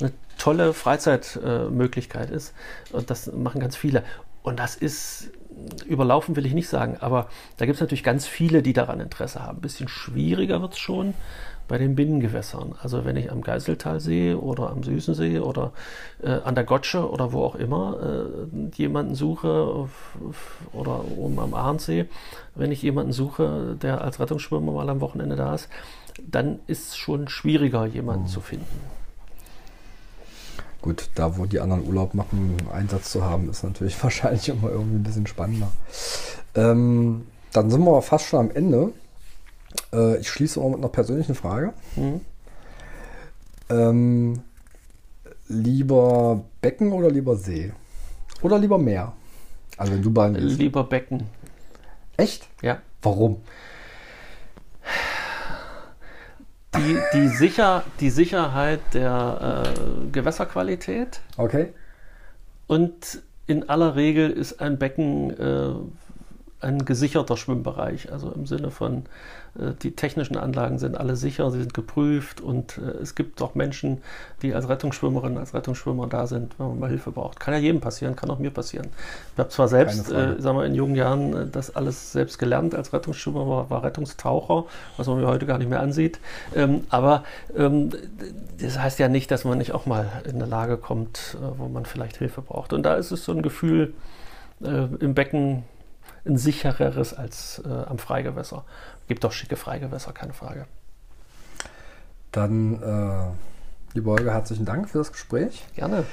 eine 0.00 0.12
tolle 0.38 0.72
Freizeitmöglichkeit 0.72 2.30
ist. 2.30 2.54
Und 2.92 3.10
das 3.10 3.30
machen 3.32 3.60
ganz 3.60 3.76
viele. 3.76 4.02
Und 4.42 4.58
das 4.58 4.76
ist, 4.76 5.30
überlaufen 5.86 6.36
will 6.36 6.46
ich 6.46 6.54
nicht 6.54 6.68
sagen, 6.68 6.96
aber 7.00 7.28
da 7.58 7.66
gibt 7.66 7.76
es 7.76 7.80
natürlich 7.80 8.04
ganz 8.04 8.26
viele, 8.26 8.62
die 8.62 8.72
daran 8.72 9.00
Interesse 9.00 9.42
haben. 9.42 9.58
Ein 9.58 9.62
bisschen 9.62 9.88
schwieriger 9.88 10.62
wird 10.62 10.72
es 10.72 10.78
schon 10.78 11.14
bei 11.68 11.76
den 11.76 11.94
Binnengewässern. 11.94 12.74
Also 12.82 13.04
wenn 13.04 13.16
ich 13.16 13.30
am 13.30 13.42
Geiseltalsee 13.42 14.34
oder 14.34 14.70
am 14.70 14.82
Süßensee 14.82 15.40
oder 15.40 15.72
äh, 16.22 16.30
an 16.30 16.54
der 16.54 16.64
Gotsche 16.64 17.08
oder 17.08 17.32
wo 17.32 17.44
auch 17.44 17.54
immer 17.56 17.98
äh, 18.50 18.76
jemanden 18.76 19.14
suche 19.14 19.86
oder 20.72 21.04
oben 21.16 21.38
am 21.38 21.52
Ahrensee, 21.52 22.06
wenn 22.54 22.72
ich 22.72 22.82
jemanden 22.82 23.12
suche, 23.12 23.76
der 23.80 24.00
als 24.00 24.18
Rettungsschwimmer 24.18 24.72
mal 24.72 24.88
am 24.88 25.02
Wochenende 25.02 25.36
da 25.36 25.54
ist, 25.54 25.68
dann 26.26 26.58
ist 26.66 26.88
es 26.88 26.96
schon 26.96 27.28
schwieriger, 27.28 27.84
jemanden 27.84 28.22
mhm. 28.22 28.28
zu 28.28 28.40
finden. 28.40 28.97
Gut, 30.88 31.10
da 31.16 31.36
wo 31.36 31.44
die 31.44 31.60
anderen 31.60 31.86
Urlaub 31.86 32.14
machen, 32.14 32.56
Einsatz 32.72 33.12
zu 33.12 33.22
haben, 33.22 33.50
ist 33.50 33.62
natürlich 33.62 34.02
wahrscheinlich 34.02 34.48
immer 34.48 34.70
irgendwie 34.70 34.96
ein 34.96 35.02
bisschen 35.02 35.26
spannender. 35.26 35.70
Ähm, 36.54 37.26
dann 37.52 37.70
sind 37.70 37.84
wir 37.84 38.00
fast 38.00 38.24
schon 38.24 38.40
am 38.40 38.50
Ende. 38.50 38.94
Äh, 39.92 40.16
ich 40.16 40.30
schließe 40.30 40.58
auch 40.58 40.70
mit 40.70 40.78
einer 40.78 40.88
persönlichen 40.88 41.34
Frage. 41.34 41.74
Mhm. 41.94 42.20
Ähm, 43.68 44.40
lieber 45.48 46.42
Becken 46.62 46.92
oder 46.92 47.10
lieber 47.10 47.36
See? 47.36 47.70
Oder 48.40 48.58
lieber 48.58 48.78
Meer? 48.78 49.12
Also 49.76 49.92
wenn 49.92 50.00
du 50.00 50.10
baden 50.10 50.36
Lieber 50.36 50.84
Becken. 50.84 51.24
Echt? 52.16 52.48
Ja. 52.62 52.80
Warum? 53.02 53.42
Die, 56.76 56.98
die, 57.14 57.28
Sicher, 57.28 57.84
die 58.00 58.10
Sicherheit 58.10 58.80
der 58.92 59.64
äh, 59.64 60.10
Gewässerqualität. 60.10 61.20
Okay. 61.36 61.72
Und 62.66 63.22
in 63.46 63.68
aller 63.68 63.96
Regel 63.96 64.30
ist 64.30 64.60
ein 64.60 64.78
Becken 64.78 65.30
äh, 65.30 65.74
ein 66.60 66.84
gesicherter 66.84 67.36
Schwimmbereich, 67.36 68.10
also 68.10 68.32
im 68.32 68.46
Sinne 68.46 68.70
von 68.70 69.04
äh, 69.58 69.72
die 69.82 69.92
technischen 69.92 70.36
Anlagen 70.36 70.78
sind 70.78 70.96
alle 70.96 71.14
sicher, 71.14 71.50
sie 71.52 71.60
sind 71.60 71.72
geprüft 71.72 72.40
und 72.40 72.78
äh, 72.78 73.00
es 73.00 73.14
gibt 73.14 73.40
auch 73.42 73.54
Menschen, 73.54 74.02
die 74.42 74.54
als 74.54 74.68
Rettungsschwimmerin, 74.68 75.38
als 75.38 75.54
Rettungsschwimmer 75.54 76.08
da 76.08 76.26
sind, 76.26 76.58
wenn 76.58 76.68
man 76.68 76.80
mal 76.80 76.90
Hilfe 76.90 77.12
braucht. 77.12 77.38
Kann 77.38 77.54
ja 77.54 77.60
jedem 77.60 77.80
passieren, 77.80 78.16
kann 78.16 78.28
auch 78.30 78.40
mir 78.40 78.50
passieren. 78.50 78.88
Ich 79.34 79.38
habe 79.38 79.50
zwar 79.50 79.68
selbst, 79.68 80.10
äh, 80.10 80.40
sagen 80.40 80.58
wir, 80.58 80.64
in 80.64 80.74
jungen 80.74 80.96
Jahren 80.96 81.34
äh, 81.34 81.46
das 81.46 81.76
alles 81.76 82.10
selbst 82.10 82.38
gelernt 82.38 82.74
als 82.74 82.92
Rettungsschwimmer, 82.92 83.48
war, 83.48 83.70
war, 83.70 83.84
Rettungstaucher, 83.84 84.64
was 84.96 85.06
man 85.06 85.20
mir 85.20 85.28
heute 85.28 85.46
gar 85.46 85.58
nicht 85.58 85.70
mehr 85.70 85.80
ansieht. 85.80 86.18
Ähm, 86.56 86.84
aber 86.88 87.22
ähm, 87.56 87.90
das 88.60 88.80
heißt 88.80 88.98
ja 88.98 89.08
nicht, 89.08 89.30
dass 89.30 89.44
man 89.44 89.58
nicht 89.58 89.72
auch 89.72 89.86
mal 89.86 90.10
in 90.24 90.36
eine 90.36 90.46
Lage 90.46 90.76
kommt, 90.76 91.36
äh, 91.40 91.58
wo 91.58 91.68
man 91.68 91.86
vielleicht 91.86 92.16
Hilfe 92.16 92.42
braucht. 92.42 92.72
Und 92.72 92.82
da 92.82 92.94
ist 92.94 93.12
es 93.12 93.24
so 93.24 93.30
ein 93.30 93.42
Gefühl, 93.42 93.94
äh, 94.60 94.86
im 94.98 95.14
Becken 95.14 95.62
ein 96.28 96.36
sichereres 96.36 97.14
als 97.14 97.62
am 97.64 97.98
Freigewässer. 97.98 98.64
Gibt 99.08 99.24
auch 99.24 99.32
schicke 99.32 99.56
Freigewässer, 99.56 100.12
keine 100.12 100.34
Frage. 100.34 100.66
Dann, 102.32 102.82
äh, 102.82 103.94
liebe 103.94 104.10
Olga, 104.10 104.32
herzlichen 104.32 104.66
Dank 104.66 104.88
für 104.90 104.98
das 104.98 105.12
Gespräch. 105.12 105.64
Gerne. 105.74 106.04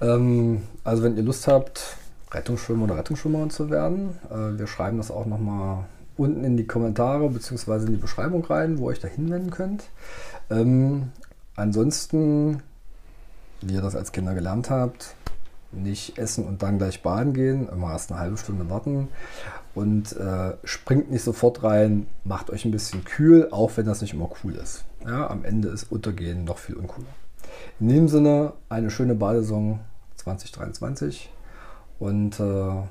Ähm, 0.00 0.62
also, 0.84 1.02
wenn 1.02 1.16
ihr 1.16 1.22
Lust 1.22 1.46
habt, 1.46 1.96
Rettungsschwimmer 2.32 2.84
oder 2.84 2.96
Rettungsschwimmerin 2.96 3.50
zu 3.50 3.70
werden, 3.70 4.18
äh, 4.30 4.58
wir 4.58 4.66
schreiben 4.66 4.96
das 4.96 5.10
auch 5.10 5.26
nochmal 5.26 5.84
unten 6.16 6.44
in 6.44 6.56
die 6.56 6.66
Kommentare 6.66 7.28
bzw. 7.28 7.86
in 7.86 7.92
die 7.92 8.00
Beschreibung 8.00 8.44
rein, 8.44 8.78
wo 8.78 8.84
ihr 8.84 8.92
euch 8.92 9.00
da 9.00 9.08
hinwenden 9.08 9.50
könnt. 9.50 9.84
Ähm, 10.50 11.12
ansonsten, 11.56 12.62
wie 13.60 13.74
ihr 13.74 13.82
das 13.82 13.96
als 13.96 14.12
Kinder 14.12 14.34
gelernt 14.34 14.70
habt, 14.70 15.14
nicht 15.72 16.18
essen 16.18 16.46
und 16.46 16.62
dann 16.62 16.78
gleich 16.78 17.02
baden 17.02 17.32
gehen, 17.32 17.68
immer 17.68 17.92
erst 17.92 18.10
eine 18.10 18.20
halbe 18.20 18.36
Stunde 18.36 18.68
warten 18.68 19.08
und 19.74 20.16
äh, 20.16 20.54
springt 20.64 21.10
nicht 21.10 21.22
sofort 21.22 21.62
rein, 21.62 22.06
macht 22.24 22.50
euch 22.50 22.64
ein 22.64 22.70
bisschen 22.70 23.04
kühl, 23.04 23.48
auch 23.50 23.70
wenn 23.76 23.86
das 23.86 24.00
nicht 24.00 24.14
immer 24.14 24.30
cool 24.42 24.54
ist. 24.54 24.84
Ja, 25.06 25.30
am 25.30 25.44
Ende 25.44 25.68
ist 25.68 25.90
Untergehen 25.90 26.44
noch 26.44 26.58
viel 26.58 26.76
uncooler. 26.76 27.06
In 27.78 27.88
dem 27.88 28.08
Sinne, 28.08 28.52
eine 28.68 28.90
schöne 28.90 29.14
Badesaison 29.14 29.80
2023 30.16 31.30
und 31.98 32.38
äh, 32.40 32.42
wir, 32.42 32.86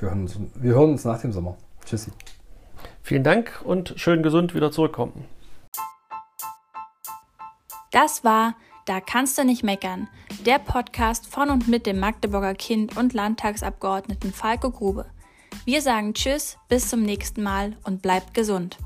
hören 0.00 0.22
uns, 0.22 0.38
wir 0.54 0.74
hören 0.74 0.90
uns 0.90 1.04
nach 1.04 1.20
dem 1.20 1.32
Sommer. 1.32 1.56
Tschüssi. 1.84 2.10
Vielen 3.02 3.24
Dank 3.24 3.62
und 3.64 3.94
schön 3.96 4.22
gesund 4.22 4.54
wieder 4.54 4.70
zurückkommen. 4.70 5.24
Das 7.92 8.24
war 8.24 8.54
Da 8.86 9.00
kannst 9.00 9.36
du 9.36 9.44
nicht 9.44 9.64
meckern, 9.64 10.08
der 10.46 10.60
Podcast 10.60 11.26
von 11.26 11.50
und 11.50 11.66
mit 11.66 11.86
dem 11.86 11.98
Magdeburger 11.98 12.54
Kind 12.54 12.96
und 12.96 13.14
Landtagsabgeordneten 13.14 14.32
Falco 14.32 14.70
Grube. 14.70 15.06
Wir 15.64 15.82
sagen 15.82 16.14
Tschüss, 16.14 16.56
bis 16.68 16.88
zum 16.88 17.02
nächsten 17.02 17.42
Mal 17.42 17.76
und 17.82 18.00
bleibt 18.00 18.32
gesund. 18.32 18.78